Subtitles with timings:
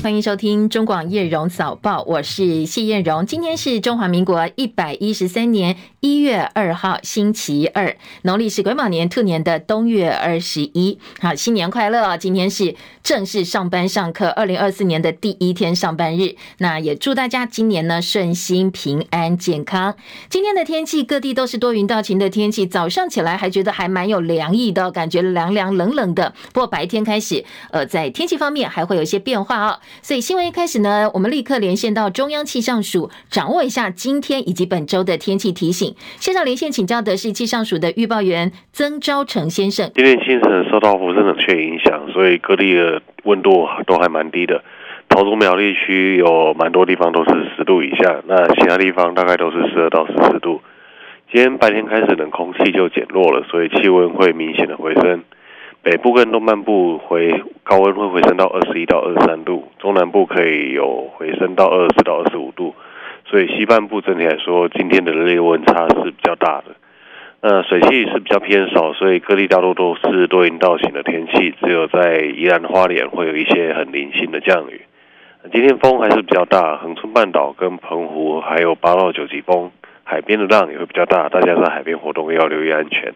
[0.00, 3.26] 欢迎收听中广叶荣早报，我是谢艳荣。
[3.26, 11.00] 今天是中华民国一百一十三年一月二号，星期二，农历是癸卯年兔年的冬月二十一。
[11.20, 12.16] 好，新年快乐！
[12.16, 16.36] 今天是正式上班上课，二零二四年的第一天上班日。
[16.58, 19.96] 那也祝大家今年呢顺心平安健康。
[20.30, 26.32] 今天的天气各地都是多云到晴的天气，早上起来还觉得还蛮有凉意的，感觉凉凉冷冷的。
[26.52, 29.80] 不过白天开始，呃，在天气方面还会有一些变化哦。
[30.02, 35.94] 所以新闻一开始呢，我们立刻连线到中央气象署，掌握一下今天以及本周的天气提醒。
[36.18, 39.90] 线上连线请教的是气象署的预报员曾昭成先生。
[39.94, 44.62] 今天清晨受到辐射冷却影响，所以各地的温度都还蛮低的。
[45.08, 50.60] 桃竹苗地区有蛮多地方都是十度以下，那其他地方大概都是十二到十四度。
[51.32, 55.24] 今天白天开始冷空气就减弱了，所以气温会明显的回升。
[55.82, 62.74] 北部跟东半部回高温会回升到二十一到二十三度，中南部可以有回升到二十四到二十五度，
[63.24, 66.74] 所以西半部整体来说，今天的日夜温差是比较大的。
[67.40, 74.82] 呃，水汽是比较偏少，所以各地大多都是多云到晴的天气，只有在宜兰花莲会有一些很零星的降雨。
[75.52, 79.70] 今天风还是比较大，恒春半岛跟澎湖还有八到九级风，
[80.02, 83.14] 海边的浪也会比较大，大家在海边活动要留意安全。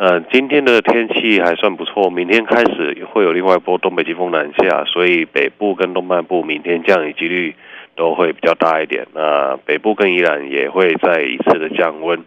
[0.00, 7.54] 呃，今天的天气还算不错，明天开始会有另外一波东北季风南下，所以北部跟东半部明天降雨几率
[7.96, 9.06] 都会比较大一点。
[9.12, 12.24] 那北部跟宜兰也会再一次的降温。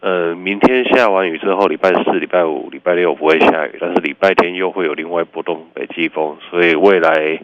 [0.00, 7.40] 呃，明天下完雨之后，礼拜四、礼拜五、礼拜六不会下雨，但是礼拜天又会有另外一波东北季风，所以未来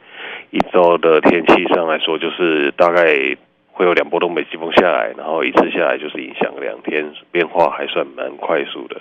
[0.50, 3.34] 一周的天气上来说，就是大概。
[3.74, 9.00] 会有两波东北季风下来，然后一次下来就是影响两天，变化还算蛮快速的。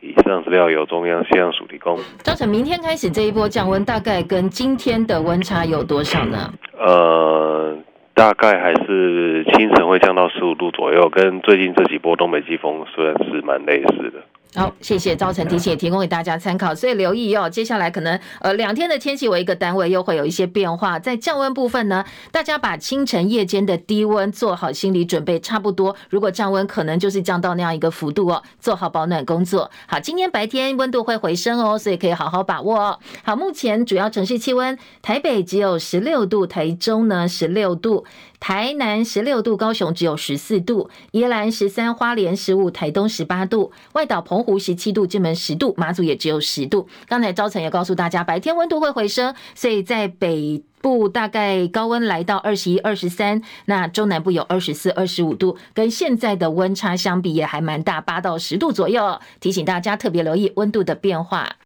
[0.00, 1.98] 以上资料由中央气象署提供。
[2.22, 6.52] 张成，明天开始这一波降温大概跟今天的温差有多少呢？
[6.78, 7.76] 呃，
[8.14, 14.22] 大概还是清晨会降到十五度左右，跟最近这几波东北季风虽然是蛮类似的。
[14.56, 16.74] 好，谢谢赵成提醒，也提供给大家参考。
[16.74, 20.98] 所以留意哦，接下来可能呃两天的天气为一个单位，又会有一些变化。
[20.98, 22.02] 在降温部分呢，
[22.32, 25.94] 大家把清晨夜间的低温做好心理准备，差不多。
[26.08, 29.70] 如果降温，可能就是降到那样一个幅度哦，做好保暖工作。
[29.86, 32.98] 好，今天白天温度会回升哦，所以可以好好把握哦。
[33.24, 38.06] 好，目前主要城市气温，台北只有十六度，台中呢十六度。
[38.38, 46.88] 台南十六度，高雄只有十四度，宜兰十三，花莲十五，台东十八度，外岛澎湖十七度，金门十度，马祖也只有十度。
[47.06, 59.20] 刚才招成也告诉大家，白天温度会回升，所以在北部大概高温来到二十一、二十三，那中南部有二十四、二十五度，跟现在的温差相比也还蛮大，八到十度左右。
[59.40, 61.56] 提醒大家特别留意温度的变化。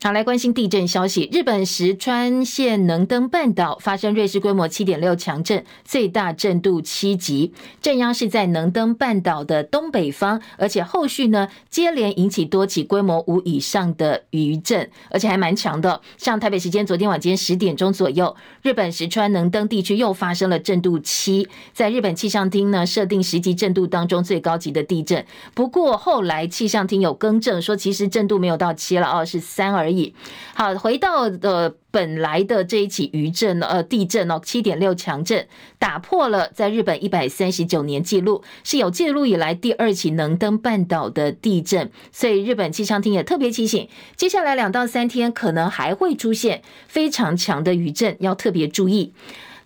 [0.00, 1.28] 好，来关心地震消息。
[1.32, 7.52] 日本石川县能登半岛发生芮氏规模七点六强震，最大震度七级。
[7.82, 16.00] 震央是在能登半岛的东北方，而且后续呢接连引起多起规模五以上的余震，而且还蛮强的。
[16.16, 25.26] 像台北时间昨天晚间十点钟左右，日本石川能登地区又发生了震度七，在日本气象厅呢设定十级震度当中最高级的地震。
[25.54, 29.87] 不过后来气象厅有更正说，其实震度没有到七了哦，是三而。
[29.88, 30.14] 而已。
[30.54, 35.46] 好，回到的本来的这一起余震呢呃，地震哦，七点六强震，
[35.78, 41.90] 打破了在日本一百三十九年记录，是有记录以来第二起能登半岛的地震。
[42.12, 49.14] 所以日本气象厅也特别提醒，接下来两到三天可能还会出现非常强的余震，要特别注意。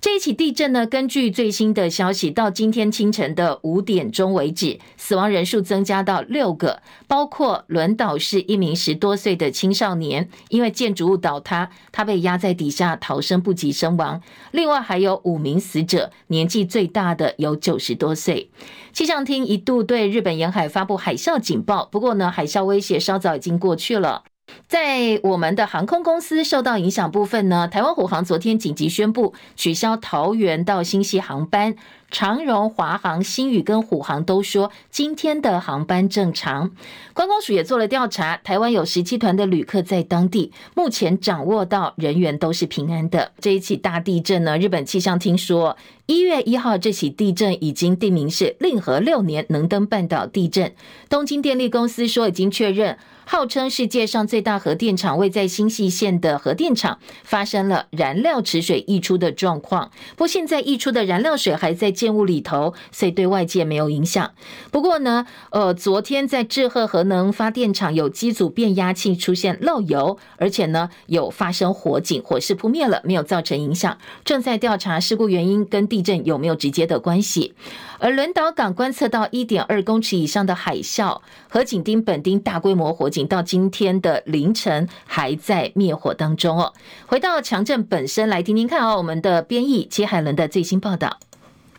[0.02, 14.20] 这一起地震呢，根据最新的消息，到今天清晨的五点钟为止，死亡人数增加到六个，包括轮岛市一名十多岁的青少年，因为建筑物倒塌，他被压在底下逃生不及身亡。
[14.50, 18.50] 另外还有五名死者，年纪最大的有九十多岁。
[18.92, 24.24] 气象厅一度对日本沿海发布海啸警报，不过呢，海啸威胁稍早已经过去了。
[24.66, 31.74] 在我们的航空公司受到影响部分呢，台湾虎航昨天紧急宣布取消桃园到新西航班。
[32.12, 36.70] 长荣、华航、新宇跟虎航都说今天的航班正常。
[37.14, 43.32] 观光署也做了调查，台湾有十七团的旅客在当地，目前掌握到人员都是平安的。
[43.40, 50.74] 这一起大地震呢，日本气象厅说，一月一号这起地震已经定名是令和六年能登半岛地震。
[51.08, 61.90] 东京电力公司说已经确认，号称世界上最大核电厂位在新潟县的核电厂发生了燃料池水溢出的状况，不过现在溢出的燃料水还在。
[62.02, 64.32] 建物里头所以对外界没有影响。
[64.72, 73.96] 不过呢呃昨天在智贺核能发电厂有机组变压器出现漏油而且呢有发生火警火势扑灭了没有造成影响。
[74.24, 77.54] 正在调查事故原因跟地震有没有直接的关系。
[78.00, 86.72] 而轮岛港观测到一点二公尺以上的海啸和井丁本丁大规模火警到今天的凌晨还在灭火当中哦。
[87.06, 91.20] 回到强震本身来听听看哦我们的编译接海伦的最新报道。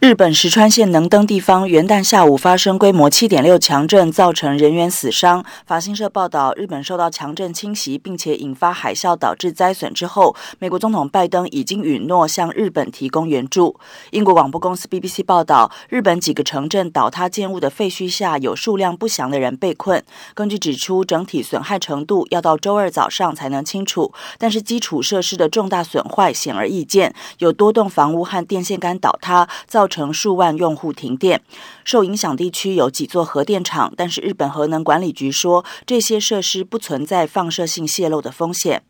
[0.03, 5.45] 日本石川县能登地方元旦下午发生规模七点六强震，造成人员死伤。
[5.65, 13.79] 法新社报道，日本受到强震侵袭，并且引发海啸，导致灾损之后，美国总统拜登已经允诺向日本提供援助。
[14.11, 20.03] 英国广播公司 BBC 报道，日本几个城镇倒塌建物的废墟下有数量不详的人被困。
[20.33, 31.40] 根据指出，整体损害程度要到周二早上才能清楚，但是基础设施的重大损坏显而易见，有多栋房屋和电线杆倒塌，造成数万用户停电，
[31.86, 38.81] 受影响地区有几座核电厂，但是日本核能管理局说，这些设施不存在放射性泄漏的风险。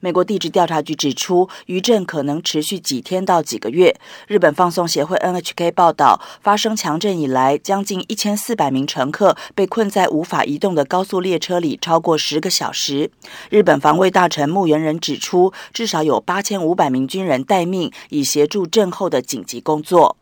[0.00, 3.96] 美国地质调查局指出，余震可能持续几天到几个月。
[4.26, 13.10] 日本放送协会 NHK 报道，发生强震以来，将近一千四百名乘客被困在无法移动的高速列车里超过十个小时。
[13.48, 20.16] 日本防卫大臣木原人指出，至少有八千五百名军人待命，以协助震后的紧急工作。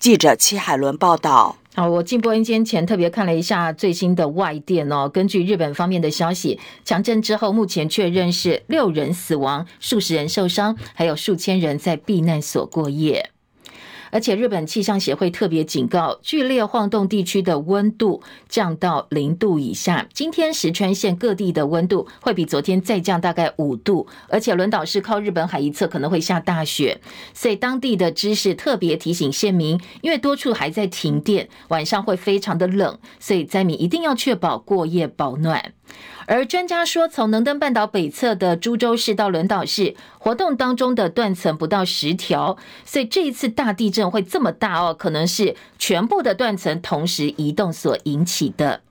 [0.00, 1.58] 记者戚海伦报道。
[1.74, 5.06] 好，我进播音间前特别看了一下最新的外电哦。
[5.06, 13.30] 根据日本方面的消息，强震之后，目前确认是六人死亡，数十人受伤，还有数千人在避难所过夜。
[14.10, 20.06] 而且日本气象协会特别警告，剧烈晃动地区的温度降到零度以下。
[20.12, 27.00] 今天石川县各地的温度会比昨天再降大概五度，而且轮岛市靠日本海一侧可能会下大雪，
[27.32, 35.72] 所以当地的知识特别提醒县民，因为多处还在停电，晚上会非常的冷，所以灾民一定要确保过夜保暖。
[36.26, 48.82] 而专家说，从能登半岛北侧的株洲市到轮岛市，活动当中的断层不到十条，所以这一次大地震会这么大哦，可能是全部的断层同时移动所引起的。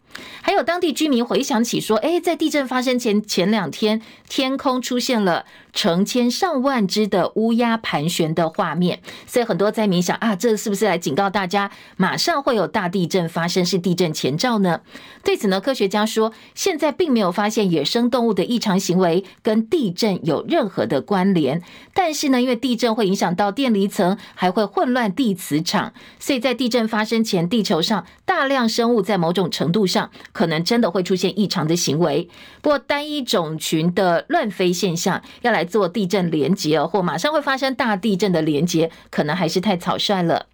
[0.42, 14.82] 还有当地居民回想起说，哎，在地震发生前前两天，天空出现了成千上万只的乌鸦盘旋的画面，所以很多灾民想啊，这是不是来警告大家，马上会有大地震发生，是地震前兆呢？
[15.24, 21.62] 对此呢，科学家说，现在并没有发现野生动物的异常行为跟地震有任何的关联，
[21.94, 32.28] 但是呢，因为地震会影响到电离层，还会混乱地磁场，所以在地震发生前，地球上大量生物在某种程度上可能真的会出现异常的行为。
[32.62, 35.59] 不过，单一种群的乱飞现象要来。
[35.60, 40.46] 来做地震连结，或马上会发生大地震的连结，可能还是太草率了。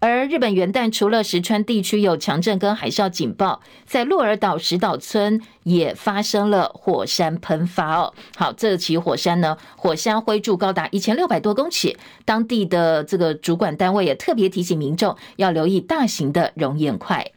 [0.00, 8.14] 而日本元旦除了石川地区有强震跟海啸警报，在鹿儿岛石岛村也发生了火山喷发哦。
[8.36, 17.32] 好，这起火山呢，火山灰柱高达一千六百多公尺，当地的这个主管单位也特别提醒民众要留意大型的熔岩块。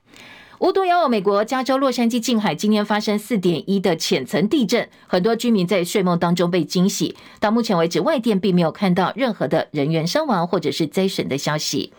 [0.62, 7.16] 无独有偶，美国加州洛杉矶近海今天发生四点一的浅层地震，很多居民在睡梦当中被惊醒。
[7.40, 11.92] 到目前为止，外电并没有看到任何的人员伤亡或者是灾损的消息。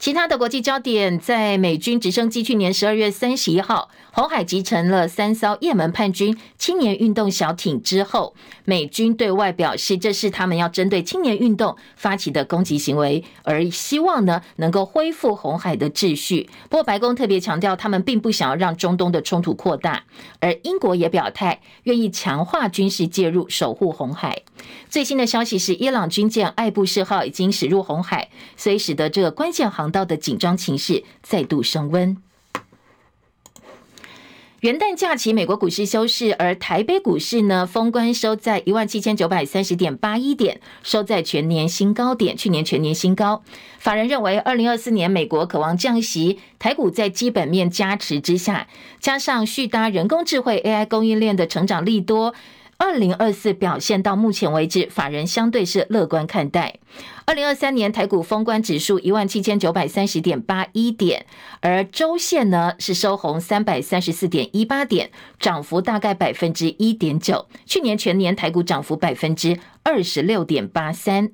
[0.00, 8.34] 其他的国际焦点，在美军直升机去年十二月三十一号红海击沉了三艘也门叛军青年运动小艇之后，
[8.66, 16.50] 美军对外表示，这是他们要针对青年运动发起的攻击行为，而希望呢能够恢复红海的秩序。
[16.68, 20.04] 不过白宫特别强调，他们并不想要让中东的冲突扩大。
[20.40, 24.42] 而英国也表态愿意强化军事介入，守护红海。
[24.90, 28.28] 最新的消息是，伊朗军舰爱布士号已经驶入红海，
[28.58, 32.18] 所以使得这个关键航道的紧张情势再度升温。
[34.62, 43.42] 元旦假期，美国股市休市，而台北股市呢，封关收在一万七千九百三十点八一点，收在全年新高点，去年全年新高。
[43.80, 48.68] 法人认为，二零二四年美国渴望降息，台股在基本面加持之下，
[49.00, 52.32] 加上续搭人工智慧 AI 供应链的成长力多。
[52.78, 56.78] 二零二四表现到目前为止，法人相对是乐观看待。
[57.24, 61.24] 二零二三年台股封关指数一万七千九百三十点八一点，
[61.60, 67.46] 而周线呢是收红三百三十四点一八点，涨幅大概百分之一点九。
[67.64, 71.30] 去年全年台股涨幅百分之二十六点八三。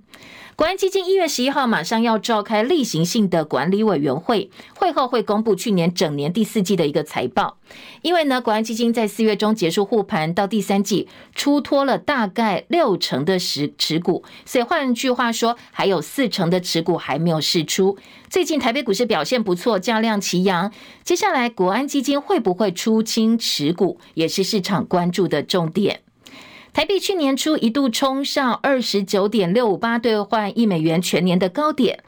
[0.58, 7.58] 国安基金一月十一号马上要召开例行性的管理委员会，会后会公布去年整年第四季的一个财报。
[8.02, 17.96] 因为呢，国安基金在四月中结束护盘，到第三季出脱了大概六成的持持股，所以换句话说，还有四成的持股还没有释出。
[18.28, 20.72] 最近台北股市表现不错，价量齐扬。
[21.04, 26.00] 接下来国安基金会不会出清持股，也是市场关注的重点。
[26.78, 32.04] 台币去年初一度冲上二十九点六五八兑换一美元全年的高点。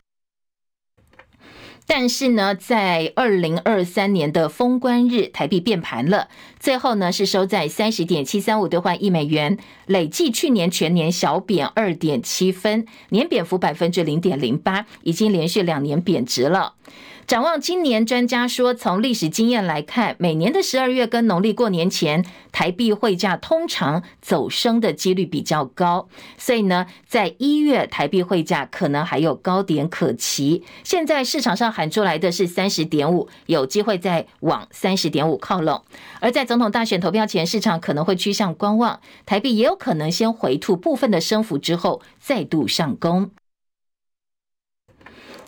[1.89, 6.29] 但是呢，在二零二三年的封关日，台币变盘了，
[6.61, 16.75] 最后呢是收在三十点七三五兑换一美元，累计去年全年小贬二点七分，年贬幅百分之零点零八，已经连续两年贬值了。
[17.31, 30.65] 展望今年，专家说，从历史经验来看，每年的十二月跟农历过年前，台币汇价通常走升的几率比较高，所以呢，在一月台币汇价可能还有高点可期。
[30.83, 35.85] 现在市场上喊出来的是三十点五，有机会再往三十点五靠拢。
[36.19, 43.31] 而在总统大选投票前，市场可能会趋向观望，台币也有可能先回吐部分的升幅之后，再度上攻。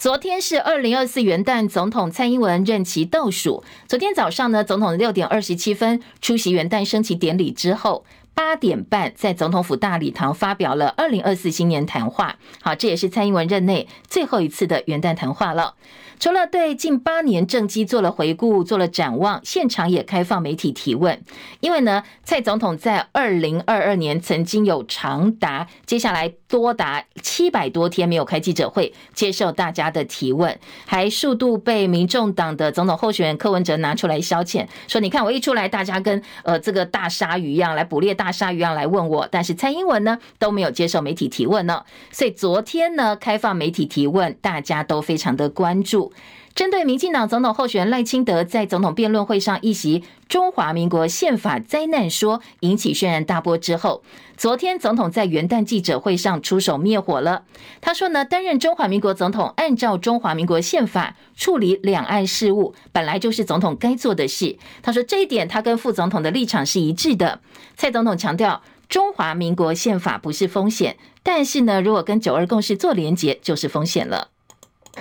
[0.03, 3.63] 昨天是二零二四元旦，总统蔡英文任期倒数。
[3.87, 8.05] 昨天早上呢，总统六点二十七分出席元旦升旗典礼之后，
[8.35, 12.37] 八点半在总统府大礼堂发表了二零二四新年谈话。
[12.61, 15.75] 好，这也是蔡英文任内最后一次的元旦谈话了。
[16.19, 21.21] 除了对近八年政绩做了回顾、做了展望，现场也开放媒体提问。
[21.59, 41.83] 因为呢，蔡总统在二零二二年曾经有长达接下来多达七百多天没有开记者会，接受大家的提问，还数度被民众党的总统候选人柯文哲拿出来消遣，说：“你看我一出来，大家跟呃这个大鲨鱼一样来捕猎大大鲨鱼要来问我，但是蔡英文呢都没有接受媒体提问呢。
[42.13, 46.13] 所以昨天呢，开放媒体提问，大家都非常的关注。”
[46.55, 54.03] 针对民进党总统候选人赖清德在总统辩论会上一席“中华民国宪法灾难说”引起轩然大波之后，
[54.37, 57.45] 昨天总统在元旦记者会上出手灭火了。
[57.81, 64.59] 他说呢，担任中华民国总统，按照中华民国宪法处理两岸事务，本来就是总统该做的事。
[64.83, 67.41] 他说这一点，他跟副总统的立场是一致的。
[67.77, 74.29] 蔡总统强调，中华民国宪法不是风险，但是呢，如果跟九二共识做连结，就是风险了。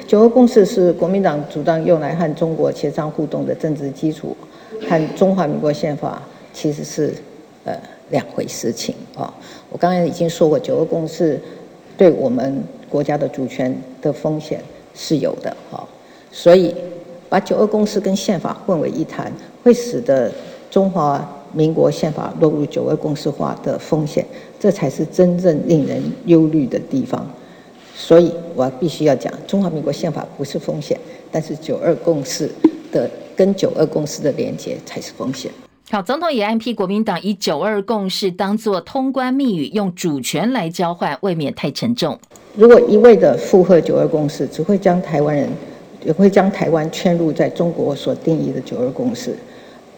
[0.07, 4.35] 九二共识是国民党主张用来和中国协商互动的政治基础，
[4.87, 6.21] 和中华民国宪法
[6.53, 7.13] 其实是
[7.65, 7.73] 呃
[8.09, 9.33] 两回事情啊。
[9.69, 11.39] 我刚才已经说过，九二共识
[11.97, 14.61] 对我们国家的主权的风险
[14.93, 15.85] 是有的哈，
[16.31, 16.73] 所以
[17.27, 19.31] 把九二共识跟宪法混为一谈，
[19.61, 20.31] 会使得
[20.69, 24.25] 中华民国宪法落入九二共识化的风险，
[24.57, 27.29] 这才是真正令人忧虑的地方。
[28.01, 30.97] 所以我必须要讲，中华民国宪法不是风险，
[31.31, 32.49] 但是九二共识
[32.91, 35.51] 的跟九二共识的连接才是风险。
[35.91, 42.17] 好，总统也暗批国民党以九二共识当作通关密语，用主权来交换，未免太沉重。
[42.55, 45.47] 如果一味的附和九二共识，只会将台湾人
[46.03, 49.37] 也会将台湾圈入在中国所定义的九二共识，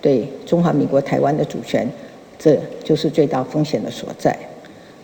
[0.02, 1.90] 对中华民国台湾的主权，
[2.38, 4.38] 这就是最大风险的所在。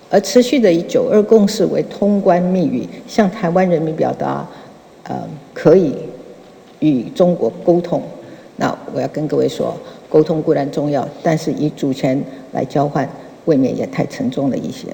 [0.10, 4.48] 而持续的以九二共识为通关密语，向台湾人民表达，
[5.04, 5.16] 呃，
[5.54, 5.94] 可以
[6.80, 8.02] 与中国沟通。
[8.56, 9.78] 那我要跟各位说，
[10.10, 12.20] 沟通固然重要，但是以主权
[12.54, 13.08] 来交换，
[13.46, 14.88] 未免也太沉重了一些。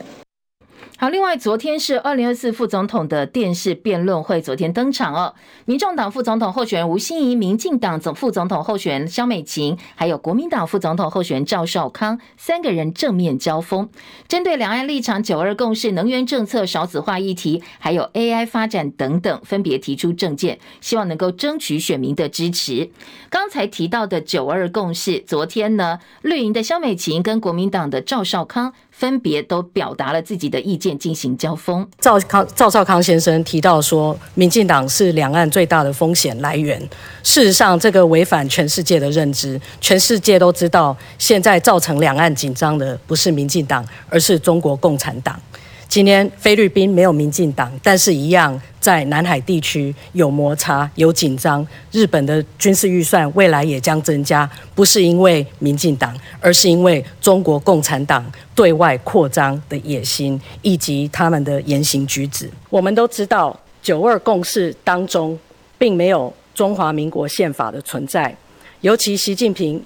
[0.98, 5.36] 好，另外，昨天是二零二四副总统的电视辩论会，昨天登场哦。
[5.66, 13.90] 民众党副总统候选人吴欣怡、民进党总副总统候选人萧美琴，还有国民党副总统候选人赵少康三个人正面交锋，
[14.30, 22.90] 针对两岸立场、九二共识、能源政策、少子化议题，还有 AI 发展等等，分别提出政见，希望能够争取选民的支持。
[23.30, 28.72] 刚才提到的九二共识，昨天呢，绿营的萧美琴跟国民党的赵少康。
[28.96, 31.88] 分别都表达了自己的意见，进行交锋。
[32.00, 36.78] 赵康赵少康先生提到说，民进党是两岸最大的风险来源。
[37.24, 39.60] 事实上，这个违反全世界的认知。
[39.80, 45.40] 全世界都知道，现在造成两岸紧张的不是民进党，而是中国共产党。
[45.88, 51.66] 今天菲律宾没有民进党，但是一样在南海地区有摩擦、有紧张。
[51.92, 62.50] 日本的军事预算未来也将增加，不是因为民进党，而是因为中国共产党对外扩张的野心以及他们的言行举止。
[62.70, 65.38] 我们都知道，九二共识当中
[65.78, 68.36] 并没有中华民国宪法的存在，
[68.82, 69.82] 尤其习近平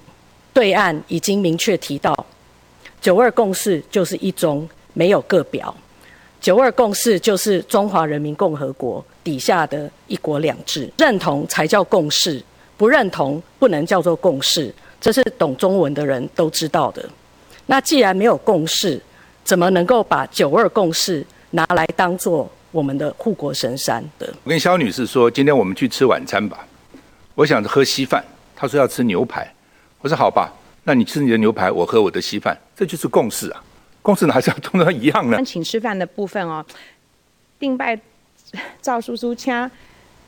[0.52, 2.26] 对岸已经明确提到，
[3.00, 5.72] 九二共识就是一中，没有个表。
[6.40, 12.42] 九二共识就是中华人民共和国底下的一国两制，认同才叫共识，
[12.78, 17.06] 不认同不能叫做共识，这是懂中文的人都知道的。
[17.66, 19.00] 那既然没有共识，
[19.44, 24.32] 怎么能够把九二共识拿来当做我们的护国神山的？
[24.44, 26.66] 我跟萧女士说，今天我们去吃晚餐吧。
[27.34, 28.24] 我想喝稀饭，
[28.56, 29.52] 她说要吃牛排，
[30.00, 30.50] 我说好吧，
[30.84, 33.62] 那你吃你的牛排，我喝我的稀饭，这就是共识啊。
[34.02, 35.42] 公司哪是通常一样呢？
[35.44, 36.64] 请吃饭的部分哦，
[37.58, 37.98] 定拜
[38.80, 39.70] 赵叔叔请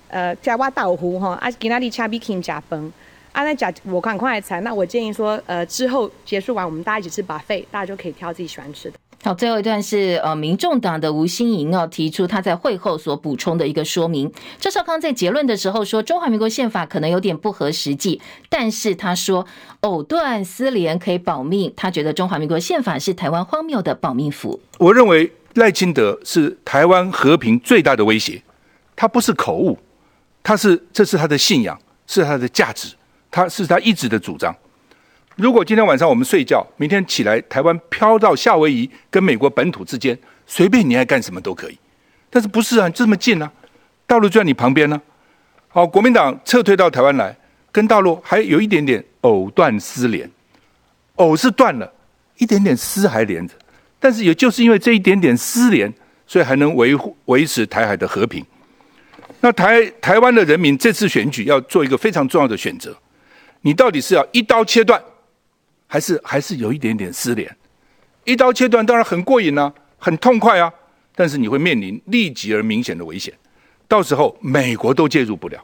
[0.09, 2.93] 呃加挖豆腐哈，啊给那里请比金加分，
[3.33, 8.99] 啊那加我看快餐，那我建议说呃之后结束完我们大家一起吃把费大家就可以挑自己喜欢吃的。
[9.25, 14.29] 好，最后一段是呃，民众党的吴欣盈哦提出他在会后所补充的一个说明。
[14.59, 19.47] 赵少康在结论的时候说，中华民国宪法可能有点不合实际，但是他说
[19.83, 21.73] 藕断丝连可以保命。
[21.77, 24.61] 他觉得中华民国宪法是台湾荒谬的保命符。
[24.79, 28.43] 我认为赖清德是台湾和平最大的威胁，
[28.97, 29.79] 他不是口误，
[30.43, 32.89] 他是这是他的信仰，是他的价值，
[33.31, 34.53] 他是他一直的主张。
[35.37, 41.79] 如果今天晚上我们睡觉，明天起来台湾飘到夏威夷跟美国本土之间，随便你爱干什么都可以。
[42.29, 42.89] 但是不是啊？
[42.91, 43.51] 这么近、啊？
[44.07, 45.01] 大陆就在你旁边呢、
[45.69, 47.35] 好，国民党撤退到台湾来，
[47.71, 50.31] 跟大陆还有一点点藕断丝连，
[51.17, 51.91] 藕是断了，
[52.37, 53.55] 一点点丝还连着。
[53.99, 55.91] 但是也就是因为这一点点丝连，
[56.27, 58.45] 所以还能维护维持台海的和平。
[59.41, 62.95] 那台台湾的人民这次选举要做一个非常重要的选择，
[63.63, 65.03] 你到底是要一刀切断？
[65.93, 67.55] 还是还是有一点点失联，
[68.25, 70.73] 一刀切断当然很过瘾啊，很痛快啊，
[71.15, 73.35] 但是你会面临立即而明显的危险，
[73.87, 75.63] 到时候美国都介入不了。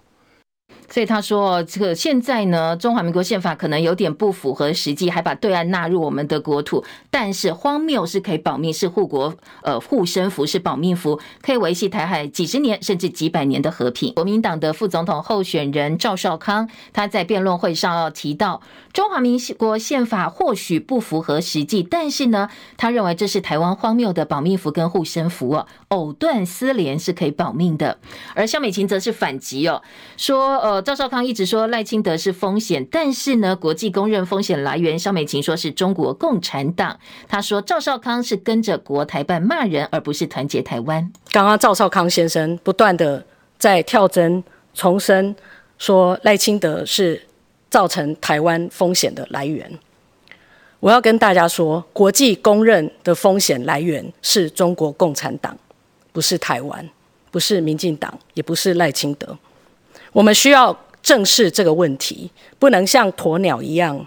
[0.91, 6.83] 所以他说，这个现在呢，中华民国宪法可能有点不符合实际，还把对岸纳入我们的国土。
[7.11, 14.15] 但是荒谬是可以保命，是护国呃护身符，是保命符，可以维系台海几十年甚至几百年的和平。
[14.15, 18.63] 国民党的副总统候选人赵少康，他在辩论会上提到，
[18.95, 27.99] 中华民国宪法或许不符合实际，但是呢，他认为这是台湾荒谬的保命符跟护身符哦，藕断丝连是可以保命的。
[28.35, 29.83] 而萧美琴则是反击哦，
[30.17, 30.78] 说呃。
[30.83, 36.99] 赵少康一直说赖清德是风险，但是呢，国际公认风险来源，萧美琴说是中国共产党。
[37.27, 41.11] 他说赵少康是跟着国台办骂人，而不是团结台湾。
[41.31, 43.25] 刚刚赵少康先生不断的
[43.59, 44.43] 在跳针
[44.75, 45.35] 重申
[45.79, 47.23] 说赖清德是
[47.71, 49.79] 造成台湾风险的来源。
[50.81, 55.57] 我要跟大家说，国际公认的风险来源是中国共产党，
[56.13, 56.89] 不是台湾，
[57.33, 59.37] 不是民进党，也不是赖清德。
[60.19, 62.29] 我们需要正视这个问题，
[62.59, 64.05] 不能像鸵鸟一样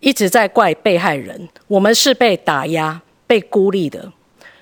[0.00, 1.46] 一直在怪被害人。
[1.66, 4.10] 我们是被打压、被孤立的。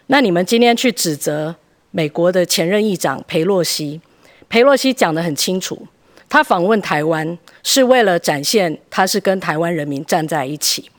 [0.09, 1.55] 那你们今天去指责
[1.93, 4.01] 美国的前任议长裴洛西，
[4.49, 5.87] 裴洛西讲得很清楚，
[6.29, 10.91] 他访问台湾是为了展现他是跟台湾人民站在一起，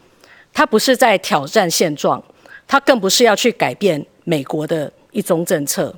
[0.53, 2.23] 他不是在挑战现状，
[2.65, 5.93] 他更不是要去改变美国的一中政策。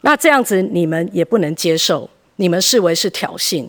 [0.00, 2.08] 那这样子你们也不能接受。
[2.40, 3.68] 你们视为是挑衅，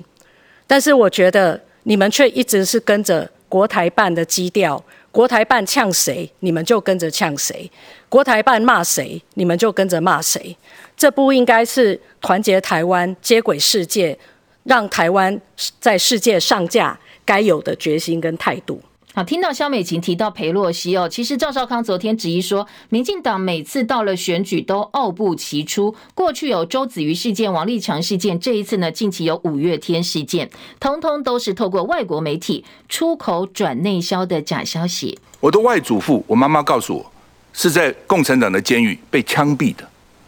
[0.65, 7.69] 但是我觉得你们却一直是跟着国台办的基调，国台办呛谁，你们就跟着呛谁；
[8.08, 10.55] 国台办骂谁，你们就跟着骂谁。
[10.95, 14.17] 这不应该是团结台湾、接轨世界，
[14.65, 15.41] 让台湾
[15.79, 18.79] 在世界上架该有的决心跟态度。
[19.19, 35.19] 好，听到萧美琴提到裴洛西哦，其实赵少康昨天质疑说，民进党每次到了选举都傲步其出，过去有周子瑜事件、王立强事件，这一次呢，近期有五月天事件，通通都是透过外国媒体出口转内销的假消息。
[35.41, 37.12] 我的外祖父，我妈妈告诉我，
[37.51, 39.86] 是在共产党的监狱被枪毙的。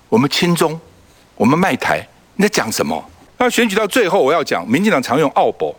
[0.09, 0.77] 我们亲中，
[1.37, 3.01] 我们卖台，你在讲什么？
[3.37, 5.73] 那选举到最后，我要讲，民进党常用奥步。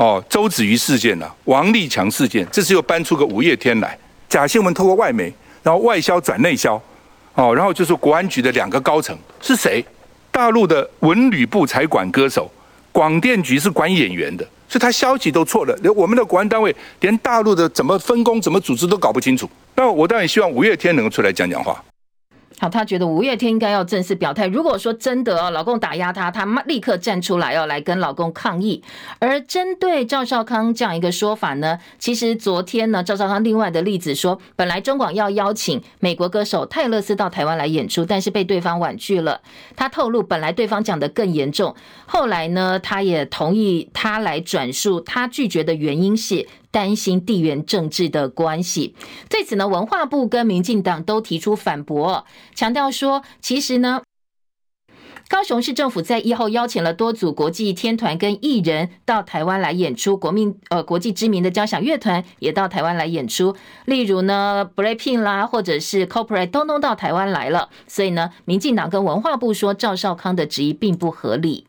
[0.00, 3.98] 哦，周子瑜事件啊，王立强事件，这次又搬出个五月天来，
[4.30, 5.30] 假新闻透过外媒，
[5.62, 6.80] 然后外销转内销，
[7.34, 9.84] 哦，然后就是国安局的两个高层是谁？
[10.30, 12.50] 大陆的文旅部才管歌手，
[12.90, 15.78] 广电局是管演员的，所以他消息都错了。
[15.82, 19.46] 连我们的国安单位连大陆的怎么分工、怎么组织都搞不清楚。
[19.76, 21.84] 那我当然希望五月天能够出来讲讲话。
[22.60, 24.46] 好，他觉得五月天应该要正式表态。
[24.46, 28.82] 如果说真的哦，老公打压他，他立刻站出来要来跟老公抗议。
[29.18, 39.40] 而针对赵少康这样一个说法呢，其实昨天呢，赵少康另外的例子说，本来中广要邀请美国歌手泰勒斯到台湾来演出，但是被对方婉拒了。
[39.74, 46.46] 他透露，本来对方讲得更严重，后来呢，他也同意他来转述，他拒绝的原因是。
[46.70, 48.94] 担心地缘政治的关系。
[49.28, 54.02] 对此呢，文化部跟民进党都提出反驳，强调说，其实呢。
[55.28, 63.54] 高雄市政府在一号邀请了多组国际天团跟艺人到台湾来演出，国民呃国际知名的交响乐团也到台湾来演出，
[63.84, 71.68] 例如呢 BLACKPINK 啦，或者是 Corporate 都都到台湾来了，所以呢，民进党跟文化部说赵少康的质疑并不合理。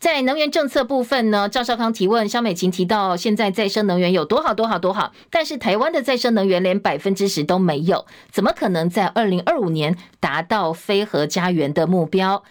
[0.00, 12.42] 在能源政策部分呢，赵少康提问，萧美琴提到现在再生能源有多好多好多好，但是台湾的再生能源连百分之十都没有，怎么可能在二零二五年达到非核家园的目标？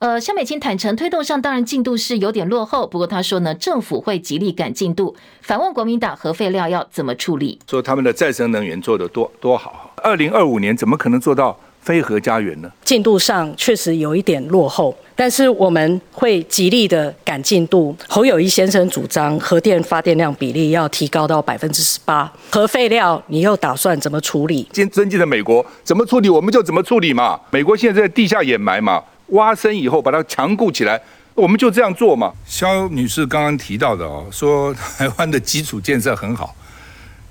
[0.00, 5.16] 呃，萧美琴坦承推动上当然进度是有点落后，不过他说呢，政府会极力赶进度。
[5.40, 7.58] 反问国民党核废料要怎么处理？
[7.66, 11.58] 说他们的再生能源做得多多好，二零二五年怎么可能做到？
[11.82, 12.70] 非核家园呢？
[12.84, 17.96] 进度上确实有一点落后，但是我们会极力的赶进度。
[18.08, 24.62] 侯友谊先生主张核电发电量比例要提高到百分之十八，核废料你又打算怎么处理？
[24.72, 27.40] 今天尊敬的美国怎么处理，我们就怎么处理嘛。
[27.50, 31.00] 美国现在在地下掩埋嘛，挖深以后把它强固起来，
[31.34, 32.32] 我们就这样做嘛。
[32.46, 36.54] 肖女士刚刚提到的哦，说台湾的基础建设很好，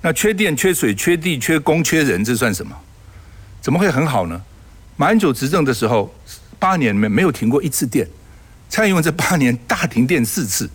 [0.02, 2.74] 那缺电、缺水、缺地、缺工、缺人，这算什么？
[3.60, 4.40] 怎么会很好呢？
[4.96, 6.12] 马英九执政的时候，
[6.58, 8.06] 八年没没有停过一次电，
[8.68, 10.68] 蔡英文这八年大停电四次，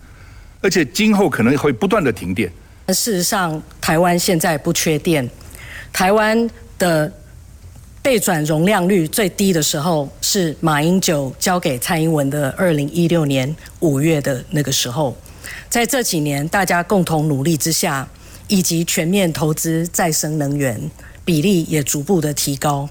[0.60, 2.50] 而且今后可能会不断的停电。
[2.88, 5.28] 事实上，台湾现在不缺电，
[5.92, 7.12] 台湾的
[8.02, 15.16] 备转容量率最低的时候是马英九交给蔡英文的二零一六年五月的那个时候，
[15.68, 18.08] 在这几年大家共同努力之下，
[18.46, 20.80] 以及全面投资再生能源。
[21.26, 22.88] 比例也逐步的提高。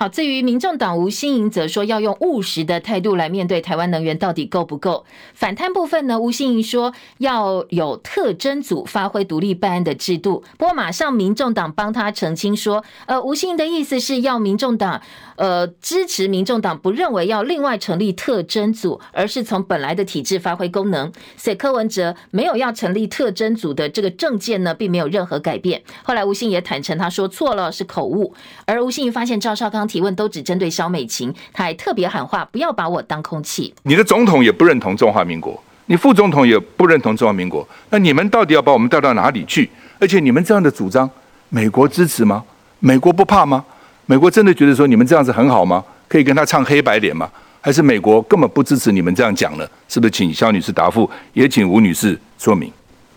[0.00, 5.04] 好，至于民众党吴欣盈则说要用务实的态度来面对台湾能源到底够不够？
[5.34, 6.18] 反贪部分呢？
[6.18, 10.42] 吴欣盈说要有特征组发挥独立办案的制度。
[10.56, 15.02] 不过马上民众党帮他澄清说，呃，吴欣盈的意思是要民众党
[15.36, 21.12] 呃支持民众党，不认为要另外成立特征组，而是从本来的体制发挥功能。
[21.36, 25.82] 所以柯文哲没有要成立特征组的这个政见呢，并没有任何改变。
[26.02, 28.32] 后来吴欣也坦承他说错了，是口误。
[28.64, 29.89] 而吴欣盈发现赵少康。
[29.90, 33.74] 提问都只针对萧美琴，他还特别喊话，不要把我当空气。
[33.82, 39.68] 你的总统也不认同中华民国，你副总统也不认同中华民国，那你们到底要把我们带到哪里去？
[39.98, 41.10] 而且你们这样的主张，
[41.48, 42.44] 美国支持吗？
[42.78, 43.64] 美国不怕吗？
[44.06, 45.84] 美国真的觉得说你们这样子很好吗？
[46.06, 47.28] 可以跟他唱黑白脸吗？
[47.60, 49.66] 还是美国根本不支持你们这样讲呢？
[49.88, 50.10] 是不是？
[50.12, 52.72] 请肖女士答复，也请吴女士说明。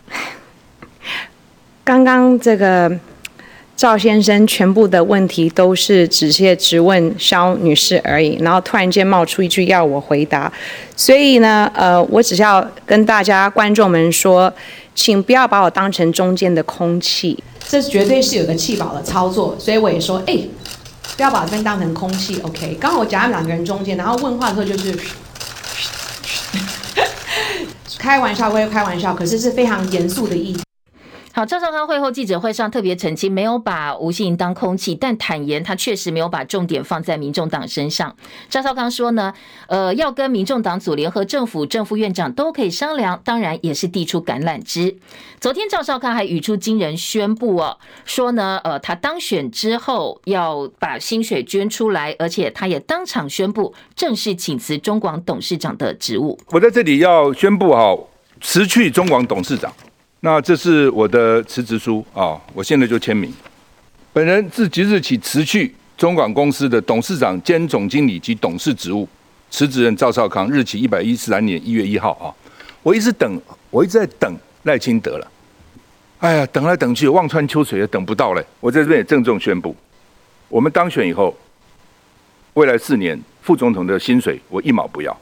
[1.85, 2.91] 刚刚这个。
[3.75, 10.51] 赵先生全部的问题都是直接质问肖女士而已，然后突然间冒出一句要我回答，
[10.95, 14.53] 所以呢，呃，我只是要跟大家观众们说，
[14.93, 20.37] 请不要把我当成中间的空气，这绝对是有个气保的操作，所以我也说，哎，
[21.17, 22.77] 不要把这边当成空气，OK？
[22.79, 24.95] 刚好我夹在两个人中间，然后问话的时候就是，
[27.97, 30.61] 开玩笑归开玩笑，可是是非常严肃的议题。
[31.35, 38.15] 好，赵少康会后记者会上特别澄清，没有把吴欣盈当空气，但坦言他确实没有把重点放在民众党身上。
[38.51, 39.33] 赵少康说呢，
[39.65, 44.95] 呃，要跟民众党组联合政府，正副院长都可以商量，当然也是递出橄榄枝。
[45.39, 56.39] 昨天赵少康还语出惊人，宣布哦，说呢，呃，他当选之后要把薪水捐出来，而且他也当场宣布正式请辞中广董事长的职务。
[56.51, 57.97] 我在这里要宣布哈，
[58.39, 59.73] 辞去中广董事长。
[60.25, 63.29] 那这是我的辞职书啊，我现在就签名。
[64.13, 69.05] 本人自即日起辞去中广公司的董事长兼总经理及董事职务，
[69.51, 72.31] 辞职人赵少康，日期一百一十三年一月一号啊。
[72.83, 73.37] 我一直等，
[73.69, 74.33] 我一直在等
[74.63, 75.29] 赖清德了。
[76.19, 78.41] 哎呀，等来等去，望穿秋水也等不到嘞。
[78.61, 79.75] 我在这边也郑重宣布，
[80.47, 81.37] 我们当选以后，
[82.53, 85.19] 未来四年副总统的薪水我一毛不要，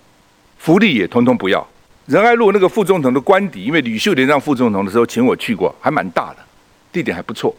[0.60, 1.68] 福利也通通不要。
[2.12, 6.40] 仁爱路那个副总统的官邸，因为吕秀莲让副总统的时候请我去过，还蛮大的，
[6.92, 7.56] 地点还不错。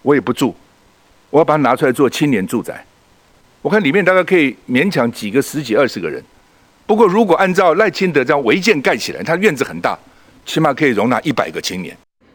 [0.00, 0.54] 我也不住，
[1.28, 2.82] 我要把它拿出来做青年住宅。
[3.60, 6.24] 我看里面大概可以勉强挤个十几二十个人。
[6.86, 9.98] 不过如果按照赖清德这样违建盖起来，他院子很大，
[10.46, 11.94] 起码可以容纳一百个青年。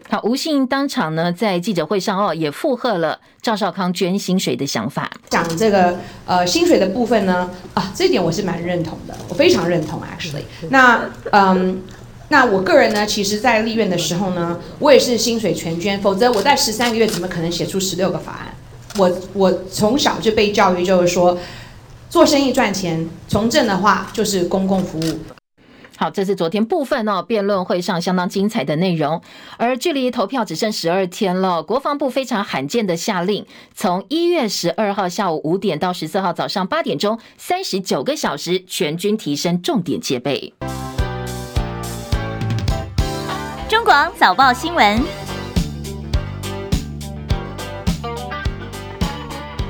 [0.10, 5.12] 好，吴欣盈当场呢，在记者会上哦，也附和了赵少康捐薪水的想法。
[5.30, 10.44] 讲这个呃薪水的部分呢，啊，这一点我是蛮认同的，我非常认同，actually。
[10.72, 11.82] 那嗯，
[12.30, 18.54] 那我个人呢，其实，在立院的时候呢，我也是薪水全捐，否则我在十三个月怎么可能写出十六个法案？
[18.98, 21.38] 我我从小就被教育，就是说，
[22.10, 25.20] 做生意赚钱，从政的话就是公共服务。
[25.98, 29.20] 好，这是昨天部分哦辩论会上相当精彩的内容。
[29.58, 40.54] 而距离投票只剩十二天了，国防部非常罕见的下令，从一月十二号下午五点到十四号早上八点钟，三十九个小时，全军提升重点戒备。
[43.68, 45.27] 中广早报新闻。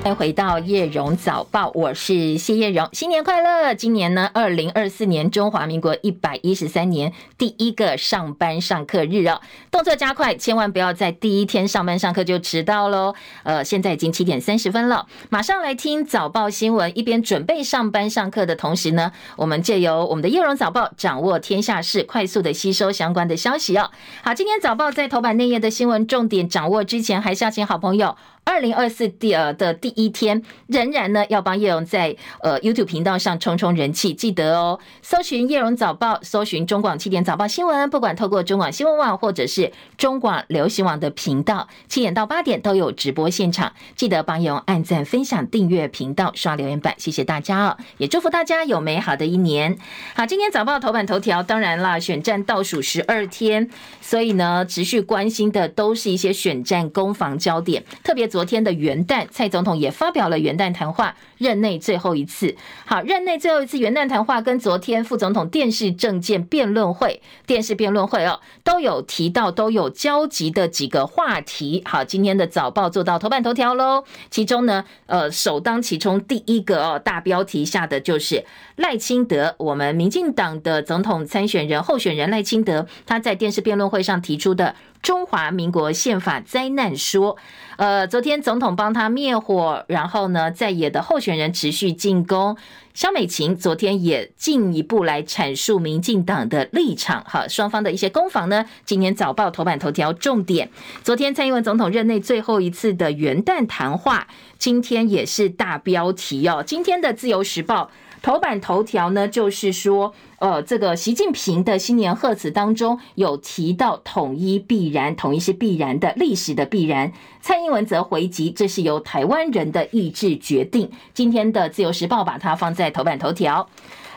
[0.03, 3.73] 再回到叶荣早报，我是谢叶荣，新年快乐！
[3.73, 13.15] 今年呢，二零二四年中华民国一百一十三年第一个上班上课日哦，动作加快，千万不要在第一天上班上课就迟到喽。
[13.43, 23.91] 呃，现在已经七点三十分了，马上来听早报新闻，一边准备上班上课的同时呢，我们借由我们的叶荣早报掌握天下事，快速的吸收相关的消息哦。
[24.23, 28.15] 好，今天早报在头版内页的新闻重点掌握之前，还是要请好朋友。
[28.47, 49.77] 二零二四第呃的第一天，仍然呢要帮叶荣在呃 YouTube 频道上冲冲人气，记得哦，搜寻叶荣早报，搜寻中广七点早报新闻，不管透过中广新闻网或者是中广流行网的频道，七点到八点都有直播现场，记得帮叶荣按赞、分享、订阅频道、刷留言板，谢谢大家哦，也祝福大家有美好的一年。
[50.15, 58.25] 好，今天早报头版头条，当然啦，选战倒数十二天，所以呢，持续关心的都是一些选战攻防焦点，特别。
[58.37, 62.55] 昨天的元旦，蔡总统也发表了元旦谈话，任内最后一次。
[62.85, 71.83] 好，任内最后一次元旦谈话，跟昨天副总统电视政见辩论会、电视辩论会哦，都有提到，都有交集的几个话题。
[71.85, 74.03] 好，今天的早报做到头版头条喽。
[74.29, 78.45] 其中呢，呃，首当其冲第一个哦，大标题下的就是
[78.75, 84.75] 赖清德，我们民进党的总统参选人候选人赖清德，他在电视辩论会上提出的。
[84.99, 87.37] 中华民国宪法灾难说，
[87.77, 92.55] 呃，昨天总统帮他灭火，然后呢，在野的候选人持续进攻。
[92.93, 98.65] 肖美琴昨天也进一步来阐述民进党的立场，哈，双方的一些攻防呢。
[98.85, 100.69] 今天早报头版头条重点，
[101.03, 106.63] 昨天蔡英文总统任内最后一次的元旦谈话，今天也是大标题哦。
[106.65, 107.91] 今天的自由时报。
[108.21, 117.13] 头版头条呢，就是说，呃，这个习近平的新年贺词当中有提到统一必然，统一是必然的，历史的必然。
[117.41, 120.91] 蔡英文则回击，这是由台湾人的意志决定。
[121.13, 123.69] 今天的自由时报把它放在头版头条，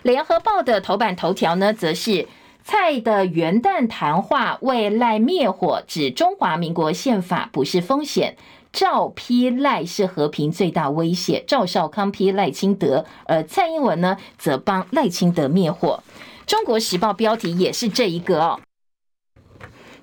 [0.03, 2.27] 联合报的头版头条呢，则是
[2.65, 8.37] 蔡的元旦谈话为赖灭火，指中华民国宪法不是风险。
[8.73, 16.03] 赵批赖是和平最大威胁，赵少康批赖清德，而蔡英文呢则帮赖清德灭火。
[16.47, 18.61] 中国时报标题也是这一个哦。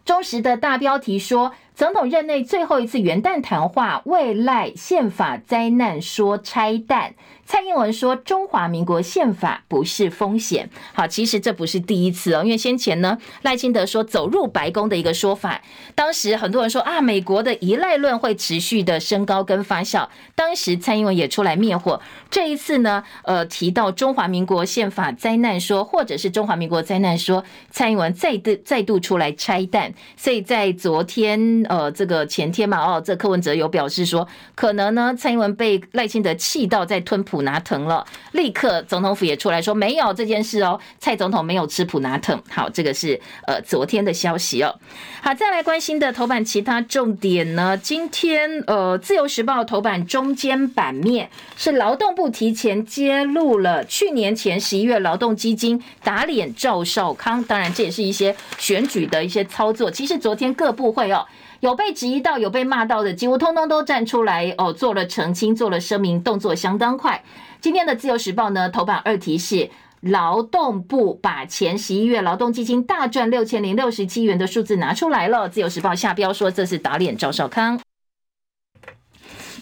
[0.05, 7.13] 中时的大标题说，总统任内最后一次元旦谈话未来宪法灾难说拆弹。
[7.45, 15.61] 蔡英文说：“中华民国宪法不是风险。”好，其实这不是第一次哦，因为先前呢，赖清德说走入白宫的一个说法，
[15.95, 20.09] 当时很多人说啊，美国的依赖论会持续的升高跟发酵。
[20.35, 22.01] 当时蔡英文也出来灭火。
[22.29, 29.93] 这一次呢，呃，提到中华民国宪法灾难说，或者是中华民国灾难说，蔡英文再度再度出来拆弹。
[30.17, 42.41] 所以在昨天，呃，这个前天嘛，哦，这柯文哲有表示说，可能呢，蔡英文被赖清德气到在吞普拿疼了，立刻总统府也出来说没有这件事哦，蔡总统没有吃普拿疼。
[42.49, 44.73] 好，这个是呃昨天的消息哦。
[45.21, 47.77] 好，再来关心的头版其他重点呢？
[47.77, 59.91] 今天呃自由时报头版中间版面是劳动部提前揭露了去年前十一月劳动基金打脸赵少康，当然这也是一些选举的一些操作。
[59.91, 61.25] 其实昨天各部会哦。
[61.59, 67.23] 有被质疑到、有被骂到的，几乎通通都站出来哦，做了澄清、做了声明，动作相当快。
[67.59, 69.69] 今天的自由时报呢，头版二题是
[70.01, 75.49] 劳动部把前十一月劳动基金大赚六千零六十七元的数字拿出来了。
[75.49, 77.79] 自由时报下标说这是打脸赵少康。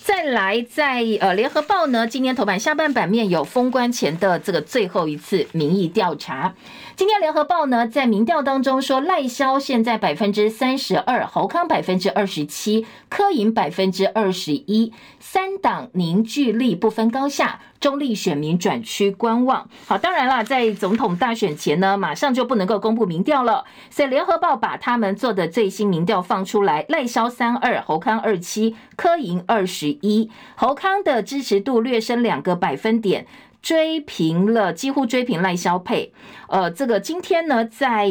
[0.03, 6.53] 再来，在呃联合报呢，今天头版下半版面有封关前的这个最后一次民意调查。
[6.97, 19.67] 今天联合报呢，在民调当中说，赖萧现在百分之三十二，侯康百分之二十七，柯银百分之二十一，三党凝聚力不分高下，中立选民转趋观望。
[19.85, 33.27] 好，当然啦，在总统大选前呢，马上就不能够公布民调了，所以联合报把他们做的最新民调放出来，赖萧三二，侯康二七，柯银二十一，侯康的支持度略升两个百分点。
[33.65, 36.13] 追平了，几乎追平赖萧配。
[36.49, 38.07] 呃，这个今天呢，在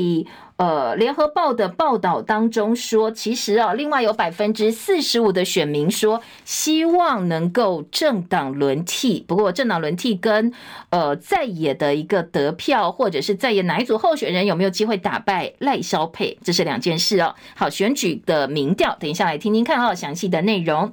[0.56, 9.24] 呃，联合报的报道当中说，其实啊，另外有百分之四十五的选民说希望能够政党轮替。
[9.28, 10.52] 不过，政党轮替跟
[10.90, 17.32] 呃在野的一个得票，或者是在野哪一组候选人有没有机会打败赖萧配，这是两件事哦。
[17.54, 20.92] 好，选举的民调，等一下来听听看哦，详细的内容。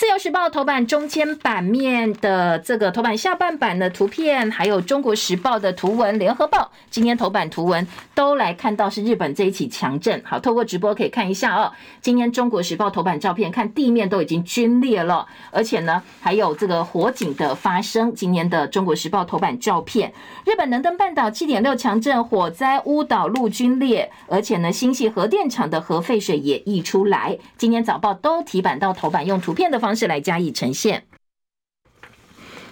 [0.00, 10.22] 自由时报头版中间版面的这个头版下半版的图片，还有中国时报的图文，联合报今天头版图文都来看到是日本这一起强震。
[10.24, 11.70] 好，透过直播可以看一下哦。
[12.00, 18.14] 今天中国时报头版照片，看地面都已经龟裂了，而且呢还有这个火警的发生。
[18.14, 20.14] 今年的中国时报头版照片，
[20.46, 27.36] 日本能登半岛七点六强震，火灾屋岛路龟裂，而且呢新系核电厂的核废水也溢出来。
[27.58, 29.89] 今天早报都提版到头版，用图片的方。
[29.90, 31.02] 方式来加以呈现。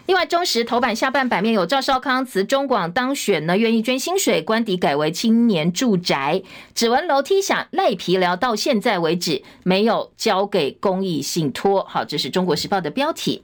[0.07, 6.45] 另外，中时头版下半版面有赵少康辞中广当选呢，愿意捐薪水，官邸改为青年住宅。
[6.77, 11.85] 指纹楼梯响，赖皮聊到现在为止没有交给公益信托。
[11.85, 13.43] 好，这是中国时报的标题。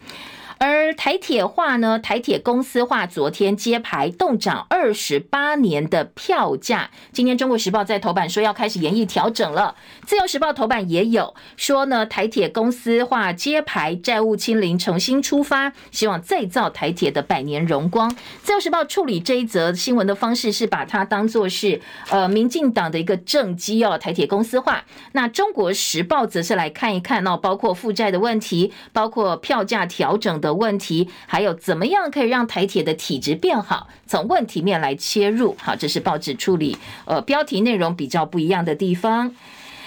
[0.67, 1.99] 而台铁化呢？
[1.99, 6.89] 台铁公司化，昨天揭牌动涨二十八年的票价。
[7.13, 9.77] 今天中国时报在头版说要开始研议调整了。
[10.07, 18.17] 自由时报头版也有说呢，台铁公司化揭牌，债务清零，重新出发，希望再造台铁的百年荣光。
[18.43, 24.83] 自由时报处理这一则新闻的方式是把它当做是呃民进党的一个政绩哦，台铁公司化。
[25.13, 33.89] 那中国时报则是来看一看哦，包括负债的问题，包括票价调整的问题，还有怎么样可以让台铁的体质变好？
[34.07, 39.35] 从问题面来切入，好，这是报纸处理呃标题内容比较不一样的地方。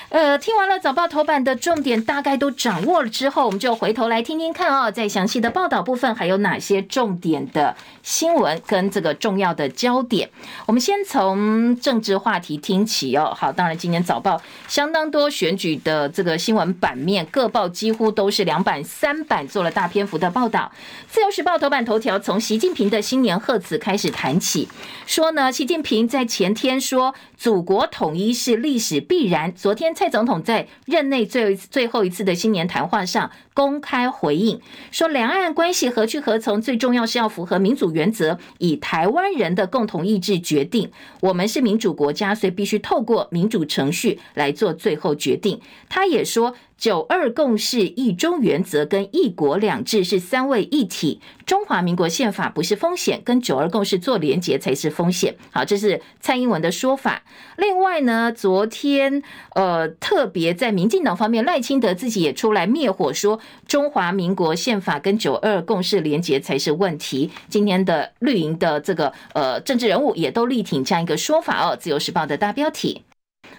[0.09, 10.29] 呃，听完了早报头版的重点，大概都掌握了之后，我们就回头来听听看哦，在详细的报道部分还有哪些重点的新闻跟这个重要的焦点。
[10.65, 13.33] 我们先从政治话题听起哦。
[13.35, 20.71] 好，当然今年早报相当多选举的这个新闻版面，各报几乎都是两版三版做了大篇幅的报道。
[21.09, 24.69] 自由时报头版头条从习近平的新年贺词开始谈起，
[25.05, 29.53] 说呢，习近平在前天说，祖国统一是历史必然。
[29.53, 29.96] 昨天。
[29.97, 40.91] 蔡总统在任内最后一次、最后一次的新年谈话上公开回应说：“两岸关系何去何从，最重要是要符合民主原则，以台湾人的共同意志决定。
[41.21, 46.53] 我们是民主国家，所以必须透过民主程序来做最后决定。”他也说。
[46.77, 51.19] 九二共识、一中原则跟一国两制是三位一体。
[51.43, 55.33] 中华民国宪法不是风险，跟九二共识做连结才是风险。
[55.49, 57.23] 好，这是蔡英文的说法。
[57.57, 59.23] 另外呢，昨天
[59.55, 67.31] 呃，特别在民进党方面，赖清德自己也出来灭火，说中华民国宪法跟九二共识连结才是问题。
[67.49, 71.75] 今天的绿营的这个呃政治人物也都力挺这样一个说法哦。
[71.75, 73.03] 自由时报的大标题。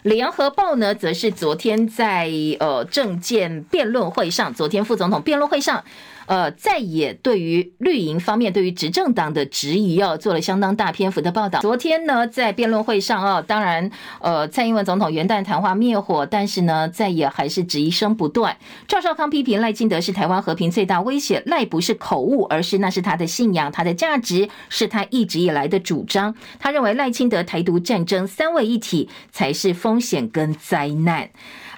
[0.03, 5.85] 联合报呢，则是昨天在呃政见辩论会上，昨天副总统辩论会上。
[6.29, 11.59] 呃，在也对于绿营方面对于执政党的质疑哦，做了相当大篇幅的报道。
[11.61, 18.59] 昨天呢，在辩论会上哦，当然，呃，蔡英文总统元旦谈话灭火，但是呢，在也还是质疑声不断。
[18.87, 26.35] 赵少康批评赖清德是台湾和平最大威胁，赖不是口误，而是那是他的信仰，他的价值，是他一直以来的主张。
[26.59, 31.31] 他认为赖清德台独战争三位一体才是风险跟灾难。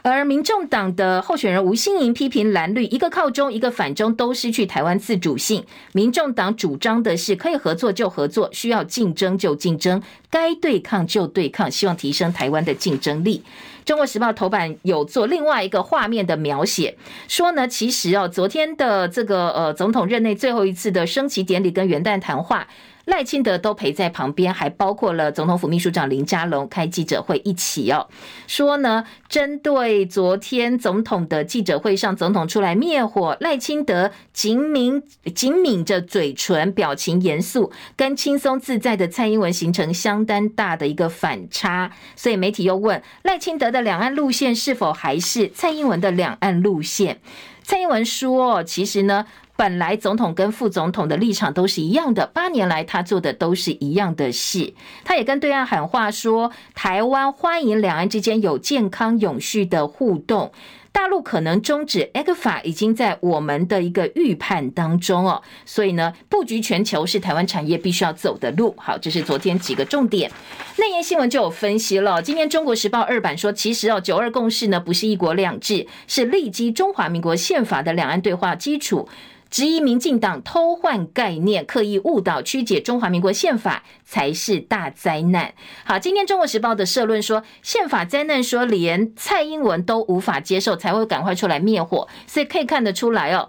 [0.02, 5.64] 而民众党的候选人吴欣盈批评蓝绿一个靠中，一个反中，都失去台湾自主性。
[5.92, 13.42] 民众党主张的是可以合作就合作，需要竞争就竞争，该对抗就对抗，希望提升台湾的竞争力。
[13.84, 16.96] 中国时报头版有做另外一个画面的描写，
[17.28, 22.66] 说呢，其实哦，昨天的这个呃总统任内最后一次的升旗典礼跟元旦谈话。
[23.10, 28.06] 赖清德都陪在旁边，还包括了总统府秘书长林佳龙开记者会一起哦，
[28.46, 35.02] 说呢，针对昨天总统的记者会上，总统出来灭火，赖清德紧抿
[35.34, 47.18] 紧抿着嘴唇，表情严肃，跟轻松自在的蔡英文形成相当大的一个反差，所以媒体又问赖清德的两岸路线是否还是蔡英文的两岸路线？
[47.64, 49.26] 蔡英文说，其实呢。
[49.60, 54.72] 本来总统跟副总统的立场都是一样的，八年来他做的都是一样的事。
[55.04, 60.50] 他也跟对岸喊话说，台湾欢迎两岸之间有健康永续的互动。
[60.92, 68.74] 大陆可能终止 ECFA 已经在我们的一个预判当中哦，所以呢，布局全球是台湾产业必须要走的路。
[68.78, 70.32] 好，这是昨天几个重点。
[70.78, 72.22] 内页新闻就有分析了。
[72.22, 79.06] 今天《中国时报》二版说，其实哦，九二共识呢不是一国两制，是立基中华民国宪法的两岸对话基础。
[79.50, 85.52] 质疑民进党偷换概念，刻意误导曲解中华民国宪法才是大灾难。
[85.84, 92.06] 好，今天《中国时报》的社论说，宪法灾难说连蔡英文都无法接受，才会赶快出来灭火。
[92.26, 93.48] 所以可以看得出来哦，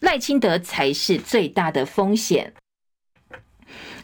[0.00, 2.52] 赖清德才是最大的风险。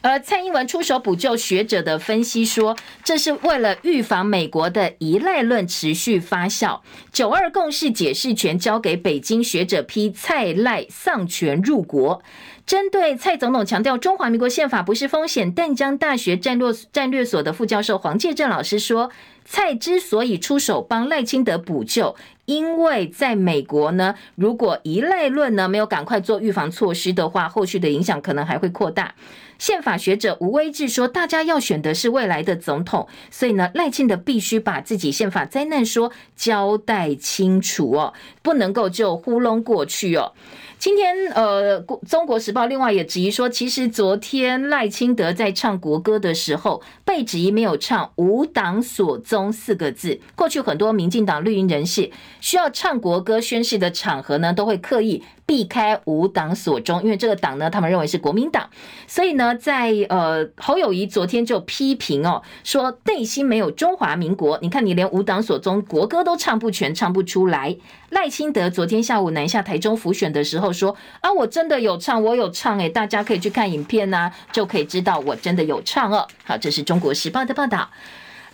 [0.01, 6.81] 而蔡英文出手补救，学者的分析说，这是为了预防美国的依赖论持续发酵。
[7.11, 12.21] 九二共识解释权交给北京，学者批蔡赖丧权入国。
[12.65, 19.09] 针对蔡总统强调中华民国宪法不是风险，淡江大学战略战略所的副教授黄介正老师说，
[19.45, 29.15] 蔡之所以出手帮赖清德补救，因为在美国呢，如果依赖论呢没有赶快做预防措施的话，后续的影响可能还会扩大。
[29.59, 40.33] 宪法学者吴威志说：“大家要选的是未来的总统，所以呢，赖清德必须把自己宪法灾难说交代清楚哦，不能够就糊弄过去哦。”
[40.79, 50.19] 今天，呃，《中国时报》另外也质疑说，其实昨天赖清德在唱国歌的时候，被质疑没有唱“吾党所宗”四个字。
[50.35, 58.69] 过去很多民进党绿营人士需要唱国歌宣誓的场合呢，都会刻意避开“五党所中”，因为这个党呢，他们认为是国民党。
[59.07, 64.59] 所以呢，在呃侯友宜昨天就批评哦，说内心没有中华民国。
[64.61, 67.75] 你看，你连“五党所中”国歌都唱不全，唱不出来。
[68.09, 77.89] 赖清德昨天下午南下台中辅选的时候说：“啊，我真的有唱，我有唱诶，大家可以去看影片呐、啊，就可以知道我真的有唱哦。”好，这是中国时报的报道。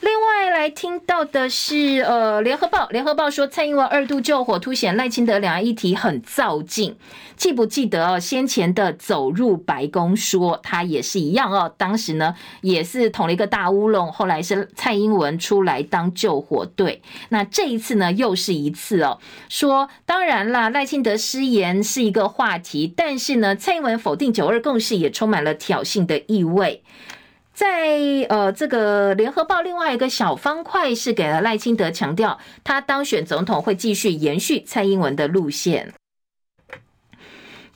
[0.04, 6.98] 另外来听到的是，呃，联合报，联合报说蔡英文二度救火，凸显赖清德两岸议题很躁进。
[7.38, 8.20] 记不记得哦？
[8.20, 17.02] 先前的走入白宫说他也是一样哦，当时呢也是捅了一个大乌龙，后来是蔡英文出来当救火队。
[17.30, 26.84] 那这一次呢又是一次哦，说当然啦，赖清德失言是一个话题，但是呢，蔡英文否定九二共识也充满了挑衅的意味。
[27.54, 35.94] 在呃，这个联合报另外一个小方块是给了赖清德强调，他当选总统会继续延续蔡英文的路线。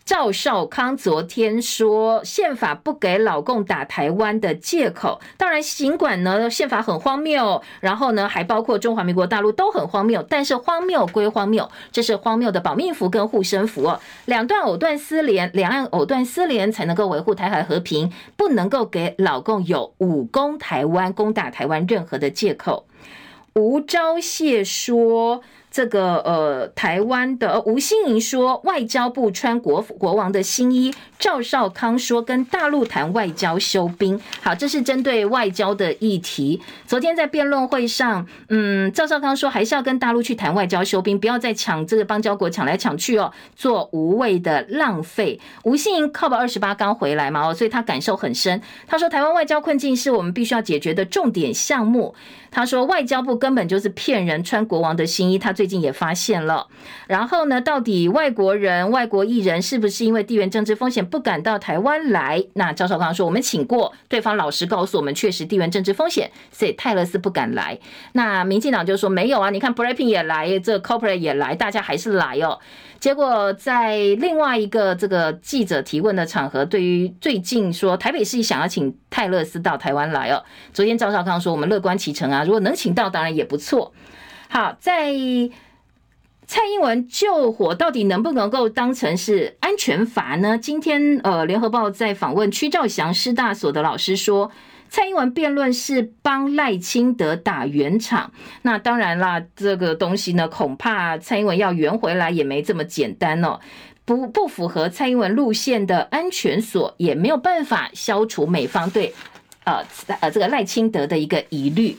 [0.07, 5.19] 赵少康昨天说，宪法不给老共打台湾的借口。
[5.35, 13.99] 当然，尽管呢宪法很荒谬，然后呢还包括中华民国大陆都很荒谬，但是荒谬归荒谬，这是荒谬的保命符跟护身符哦。
[14.23, 22.85] 两段藕断丝连，两岸藕断丝连才能够维护台海和平，不能够给老共有武攻台湾、攻打台湾任何的借口。
[23.55, 25.43] 吴钊燮说。
[25.77, 34.19] 这个呃，台湾的吴欣盈说，外交部穿国国王的新衣；赵少康说，跟大陆谈外交休兵。
[34.41, 36.61] 好，这是针对外交的议题。
[36.85, 45.39] 昨天在辩论会上，嗯，赵少康说，还是要跟大陆去谈外交休兵，不要再抢这个邦交国抢来抢去哦，做无谓的浪费。
[45.63, 48.61] 吴欣盈靠二十八刚回来嘛，哦，所以他感受很深。
[48.85, 52.13] 他说，台湾外交困境是我们必须要解决的重点项目。
[52.51, 55.37] 他说，外交部根本就是骗人，穿国王的新衣。
[55.37, 56.67] 他最近也发现了，
[57.07, 62.43] 然后呢，到底外国人、外国艺人是不是因为地缘政治风险不敢到台湾来？
[62.53, 67.79] 那赵少康说，我们请过对方，老实告诉我们，确实地缘政治风险，所以泰勒斯不敢来。
[68.13, 72.59] 那民进党就说没有啊，你看 BLACKPINK 也来，这 Coldplay 也来，大家还是来哦。
[72.99, 80.43] 结果在另外一个这个记者提问的场合，对于最近说台北市想要请泰勒斯到台湾来哦，
[80.73, 83.93] 昨天赵少康说，我们乐观其成啊，如果能请到，当然也不错。
[84.49, 85.13] 好，在
[86.47, 90.57] 蔡英文救火到底能不能够当成是安全阀呢？
[90.57, 94.49] 今天呃，联合报在访问屈兆祥师大所的老师说，
[94.87, 98.31] 蔡英文辩论是帮赖清德打圆场。
[98.61, 103.59] 那当然啦，这个东西呢，恐怕蔡英文要圆回来也没这么简单哦。
[104.05, 109.13] 不不符合蔡英文路线的安全锁，也没有办法消除美方对
[109.65, 109.83] 呃
[110.21, 111.97] 呃这个赖清德的一个疑虑。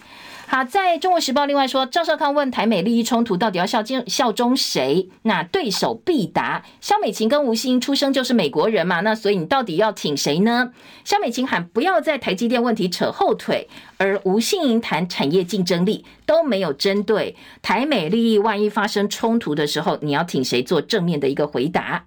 [0.51, 5.11] 好，在中国时报另外说，赵少康问台美利益冲突到底要效忠效忠谁？
[5.21, 10.73] 那对手必答，萧美琴跟吴欣盈出生就是美国人嘛，那所以你到底要挺谁呢？
[11.05, 13.69] 萧美琴喊不要在台积电问题扯后腿，
[13.99, 22.07] 而吴欣盈谈产业竞争力都没有针对台美利益，万一发生冲突的时候，你要挺谁做正面的一个回答？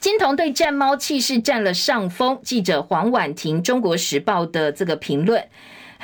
[0.00, 5.46] 金童对战猫气势占了上风，记者黄婉婷中国时报的这个评论。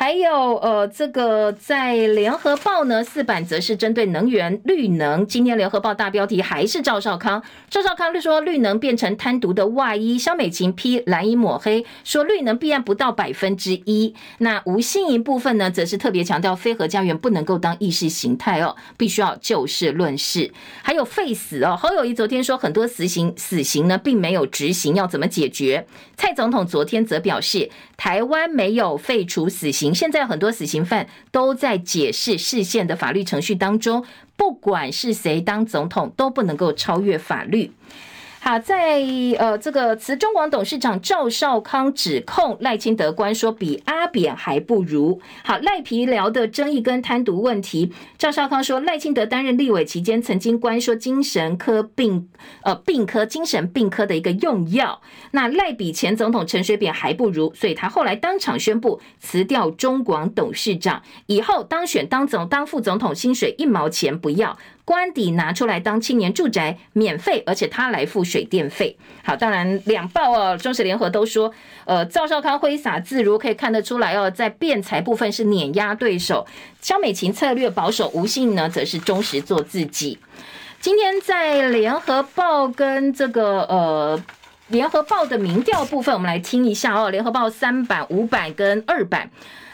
[0.01, 5.27] 还有呃，这个在联合报呢，四版则是针对能源绿能。
[5.27, 14.15] 今天联合报大标题还是赵少康，赵少康就说绿能变成贪渎的外衣，萧美琴批蓝衣抹黑，说绿能弊案不到百分之一。
[14.39, 20.53] 那吴欣盈部分呢，则是特别强调非核家园不能够当意识形态哦，必须要就事论事。
[20.81, 25.89] 还有废死哦，侯友谊昨天说很多死刑死刑呢并没有执行，要怎么解决？
[26.17, 29.88] 蔡总统昨天则表示，台湾没有废除死刑。
[29.95, 34.05] 现在很多死刑犯都在解释事件的法律程序当中，
[34.37, 37.73] 不管是谁当总统，都不能够超越法律。
[38.49, 39.03] 好，在
[39.39, 45.21] 呃这个辞中广董事长赵少康指控赖清德官说比阿扁还不如。
[45.45, 52.31] 好，赖皮聊的争议跟贪渎问题，赵少康说赖清德担任立委期间曾经官说精神科病
[52.63, 64.57] 呃病科精神病科的一个用药，那赖比前总统陈水扁还不如，所以他后来当场宣布辞掉中广董事长，以后当选当总当副总统薪水一毛钱不要。
[64.89, 68.97] 官邸拿出来当青年住宅免费，而且他来付水电费。
[69.23, 71.53] 好，当然两报哦，中时联合都说，
[71.85, 76.47] 呃，赵少康挥洒自如，可以看得出来哦，在辩才部分是碾压对手。
[76.81, 80.19] 萧美琴策略保守，吴欣盈呢则是忠实做自己。
[80.81, 84.19] 今天在联合报跟这个呃
[84.69, 87.11] 联合报的民调部分，我们来听一下哦。
[87.11, 89.31] 联合报三版、五版跟二版。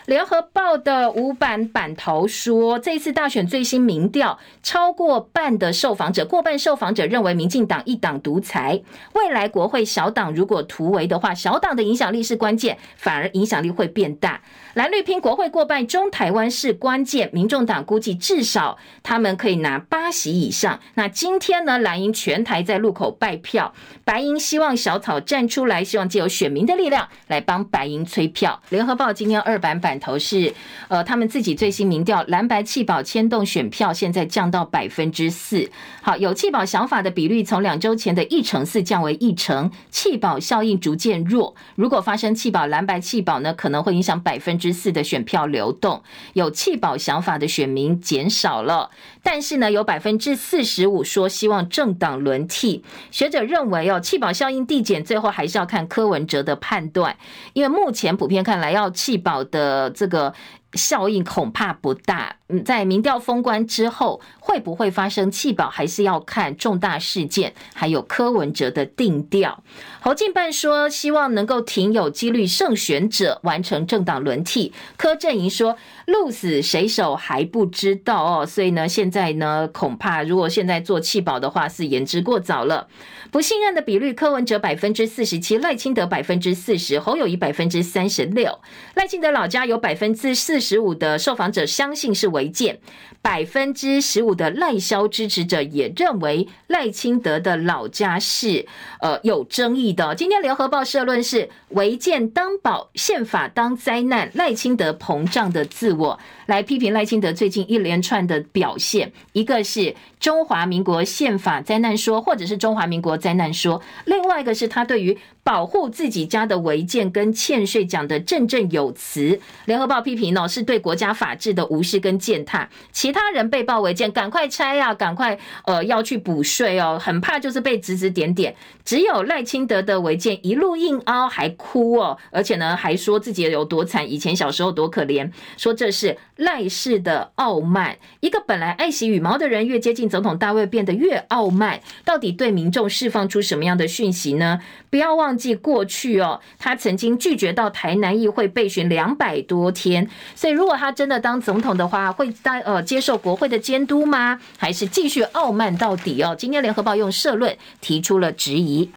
[0.07, 8.82] 联合报的五版版头说，这次大选最新民调，超过半的受访者，过半受访者认为民进党一党独裁。
[9.14, 14.42] 未来国会小党如果突围的话，小党的影响力是关键，反而影响力会变大。
[14.75, 17.31] 蓝绿拼国会过半，中台湾是关键。
[17.33, 20.81] 民众党估计至少他们可以拿八席以上。
[20.95, 23.72] 那今天呢，蓝营全台在路口拜票，
[24.05, 28.61] 白银希望小草站出来，希望借由选民的力量来帮白银催票。
[28.70, 29.95] 联合报今天二版版。
[30.01, 30.53] 头是
[30.89, 35.70] 呃，他们自己最新民调，蓝白弃保牵动选票，现在降到百分之四。
[36.03, 41.55] 好，有弃保想法的比率从两周前的一成四降为一成，弃保效应逐渐弱。
[41.77, 46.02] 如果发生弃保，蓝白弃保呢，可能会影响百分之十四的选票流动。
[46.34, 48.90] 有弃保想法的选民减少了，
[49.22, 52.84] 但是呢，有百分之四十五说希望政党轮替。
[53.10, 57.16] 学者认为哦，弃保效应递减，最后还是要看柯文哲的判断，
[57.52, 59.92] 因为目前普遍看来要弃保的。
[59.94, 60.34] 这个
[60.75, 62.37] 效应恐怕不大。
[62.49, 69.62] 嗯，在民调封关之后，会不会发生弃保，还是要看重大事件，还有柯文哲的定调。
[70.01, 74.75] 侯进办说，希望能够挺有几率胜选者，完成政党轮替。
[74.99, 82.89] 柯阵营说，鹿死谁手还不知道哦，所以呢，现在呢，恐怕如果现在做弃保的话，是言之过早了。
[83.31, 88.61] 不信任的比率，柯文哲百分之四十七，赖清德百分之四十，侯友谊百分之三十六。
[88.95, 92.78] 赖清德老家有百分之四十五的受访者相信是违建，
[93.20, 98.66] 百分之十五的赖萧支持者也认为赖清德的老家是
[99.00, 100.14] 呃有争议的。
[100.14, 119.38] 今天联合报社论是违建当保，宪法当灾难，赖清德膨胀的自我，来批评赖清德最近一连串的表现，一个是中华民国宪法灾难说，或者是中华民国灾难说，另外一个是他对于保护自己家的违建跟欠税讲的振振有词。
[119.66, 122.68] 联合报批评呢，是对国家法治的无视跟践踏。
[122.90, 128.57] 其他人被曝违建，赶快拆啊，赶快呃要去补税哦，很怕就是被指指点点。
[128.84, 137.97] 只有赖清德的违建一路硬凹还哭哦，而且呢还说自己有多惨，以前小时候多可怜，说这是赖氏的傲慢。
[138.20, 144.61] 一个本来爱惜羽毛的人，越接近总统大位变得越傲慢，到底对民众释放出什么样的讯息呢？
[144.88, 154.41] 不要忘记过去哦，他曾经拒绝到台南议会备询两百多天，所以如果他真的当总统的话，会当呃接受国会的监督吗？
[154.59, 156.35] 还是继续傲慢到底哦？
[156.39, 158.91] 今天联合报用社论提出了质疑。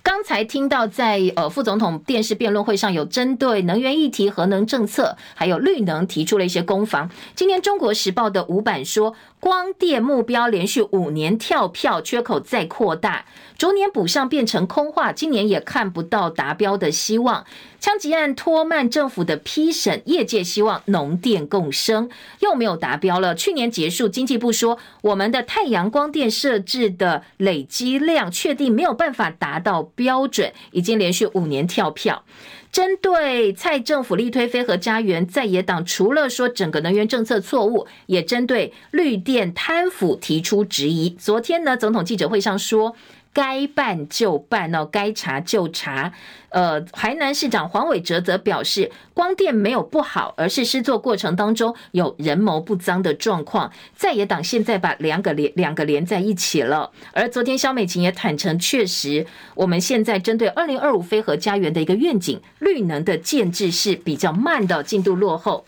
[0.00, 7.10] 刚才听到在呃副总统电视辩论会上有针对能源议题、核能政策还有绿能提出了一些攻防。
[7.34, 13.26] 今天中国时报的五版说，光电目标连续五年跳票，缺口再扩大，
[13.58, 17.44] 逐年补上变成空话，今年也看不到达标的希望。
[17.80, 23.34] 枪击案拖慢政府的批审，业界希望农电共生，又没有达标了。
[23.34, 32.22] 去年结束，经济部说我们的太阳光电设置的累积量确定没有办法达到标准，已经连续五年跳票。
[32.70, 41.10] 针对蔡政府力推非核家园，在野党除了说整个能源政策错误，也针对绿电贪腐提出质疑。
[41.10, 42.94] 昨天呢，总统记者会上说。
[43.38, 46.12] 该办就办哦，该查就查。
[46.50, 53.70] 呃，台南市长黄伟哲则表示，光电没有不好，而是施作过程当中有人谋不臧的状况。
[53.94, 56.90] 在野党现在把两个连两个连在一起了。
[57.12, 65.66] 而昨天萧美琴也坦承，确实我们现在针对二零二五非核家园的一个愿景，绿能的建制是比较慢的，进度落后。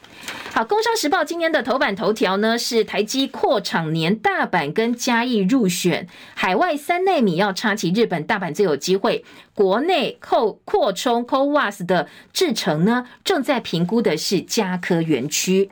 [0.52, 9.24] 好，《工商时报》今天的头版头条呢是台积扩厂年大阪跟嘉义入选，海外三奈米要插旗日本，大阪最有机会。
[9.60, 15.70] 国内扩扩充 CoWAS 的制程呢，正在评估的是嘉科园区。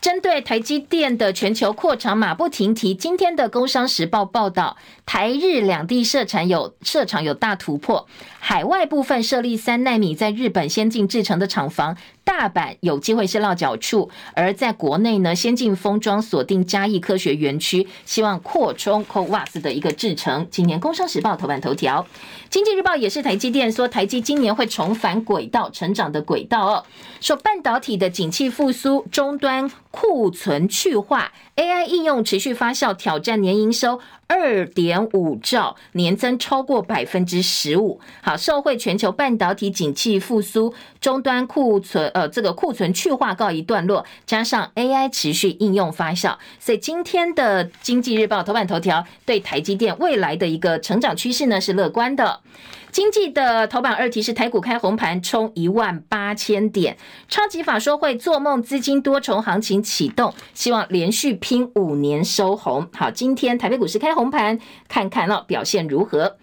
[0.00, 4.76] 针对台积电的全球扩厂马不停蹄，今天的《工商时报》报道，
[5.06, 8.08] 台日两地设厂有设厂有大突破，
[8.40, 11.96] 海外部分设立三奈米在日本先进制程的厂房。
[12.24, 20.46] 大阪有机会是落脚处，而在国内呢，先进封装锁定嘉义科学园区，希望扩充 CoWAS 的一个制程。
[20.50, 22.02] 今年《工商时报》头版头条，
[22.48, 26.84] 《经济日报》也是台积电说，台积今年会重返轨道，成长的轨道哦。
[27.20, 34.00] 说半导体的景气复苏，终端库存去化，AI 应用持续发酵，挑战年营收。
[34.26, 38.00] 二点五兆，年增超过百分之十五。
[38.22, 52.40] 好，受惠全球半导体景气复苏，终端库存呃这个库存去化告一段落，加上 AI 持续应用发酵，所以今天的经济日报头版头条对台积电未来的一个成长趋势呢是乐观的。
[52.94, 56.96] 经济的头版二题是台股开红盘，冲一万八千点。
[57.26, 62.86] 超级法说会做梦，资金多重行情启动，希望连续拼五年收红。
[62.92, 66.36] 好，今天台北股市开红盘，看看了表现如何。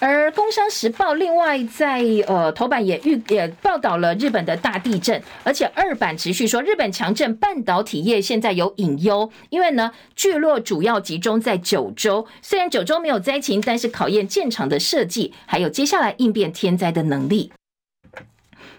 [0.00, 17.50] 而《工商时报》另外在呃头版也预也报道了日本的大地震，而且二版持续说日本强震，半导体业现在有隐忧，因为呢聚落主要集中在九州，虽然九州没有灾情，但是考验建厂的设计，还有接下来应变天灾的能力。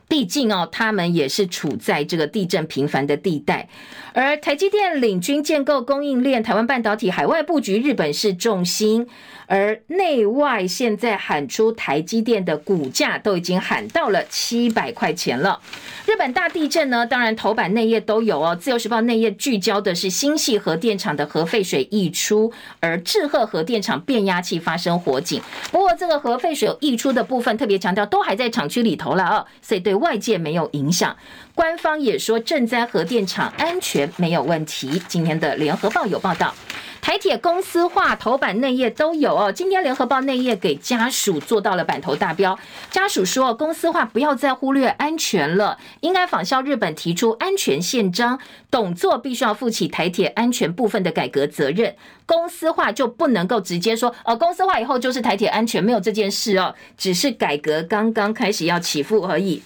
[0.07, 3.69] 毕竟哦，他们也是处在这个地震频繁的地带，
[4.13, 9.07] 而台积电领军建构供应链，台湾半导体海外布局，日本是重心。
[9.49, 15.59] 而内外现在喊出台积电的股价都已经喊到了七百块钱了。
[16.05, 18.55] 日本大地震呢，当然头版内页都有哦。
[18.55, 25.41] 自由时报内页聚焦的是新系核电厂的核废水溢出，而志贺核电厂变压器发生火警。
[25.71, 31.15] 不过这个核废水溢出的部分特别强调，都还在厂区里头了哦，所以对外界没有影响。
[31.59, 34.89] 官方也说震灾核电厂安全没有问题。
[35.09, 36.55] 今天的联合报有报道。
[37.01, 39.51] 台铁公司化头版内页都有哦。
[39.51, 42.57] 今天联合报内页给家属做到了版头大标。
[42.89, 48.39] 家属说，公司化不要再忽略安全了，应该仿效日本提出安全宪章，
[48.71, 51.93] 董座必须要负起台铁安全部分的改革责任。
[52.25, 59.61] 公司化就不能够直接说，哦，公司化以后就是台铁安全，没有这件事哦，只是改革刚刚开始要起步而已。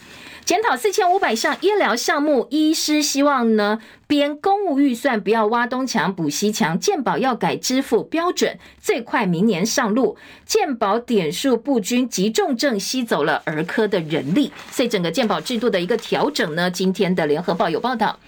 [0.45, 10.17] 检讨四千五百项医疗项目，医师希望呢编公务预算不要挖东墙补西墙，健保要改支付标准，最快明年上路。
[10.45, 18.19] 健保点数不均，急重症吸走了儿科的人力，所以整个健保制度的一个调整呢，今天的联合报有报道。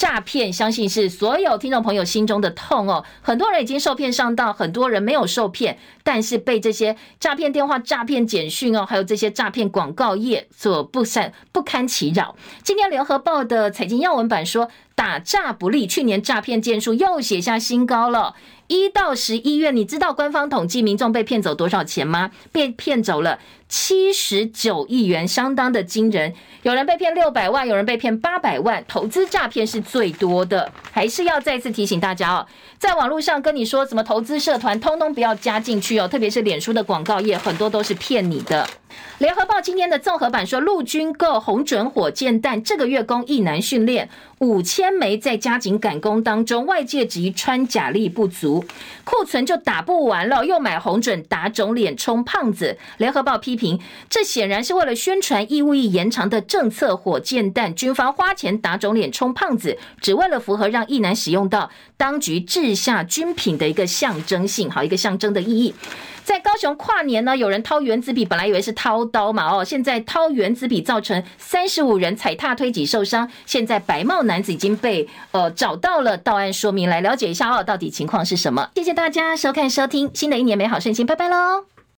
[0.00, 3.04] 诈骗，相信是所有听众朋友心中的痛哦。
[3.20, 12.34] 很多人已经受骗上当，很多人没有受骗，但是被这些诈骗电话、诈骗简讯哦，还有这些诈骗广告业所不善不堪其扰。
[12.62, 18.34] 今天联合报的财经要闻版说，打诈不利，去年诈骗件数又写下新高了。
[18.68, 22.30] 一到十一月，你知道官方统计民众被骗走多少钱吗？
[22.50, 23.38] 被骗走了
[23.70, 26.34] 七十九亿元，相当的惊人。
[26.62, 30.70] 有人被骗六百万，有人被骗八百万，投资诈骗是最多的。
[30.90, 32.46] 还是要再次提醒大家哦，
[32.78, 36.08] 在网络上跟你说什么投资社团，通通不要加进去哦。
[36.08, 38.68] 特别是脸书的广告页，很多都是骗你的。
[39.18, 48.64] 联合报今天的综合版说，陆军购红准火箭弹，这个月供役男训练五千枚，在加紧赶工当中，外界质疑穿甲力不足，
[49.04, 52.78] 库存就打不完了，又买红准打肿脸充胖子。
[52.98, 65.74] 联合报批评，这显然是为了宣传义务役延长的政策，火箭弹军方花钱打肿脸充胖子，只为了符合让役男使用到当局治下军品的一个象征性，好一个象征的意义。
[66.30, 73.28] 在高雄跨年呢，有人掏原子笔，本来以为是掏刀嘛，哦，现在掏原子笔造成三十五人踩踏推挤受伤。
[73.46, 78.70] 现在白帽男子已经被呃找到了，到案说明，来了解一下哦，到底情况是什么？
[78.76, 81.69] 谢谢大家收看收听，新的一年美好顺心，拜拜喽。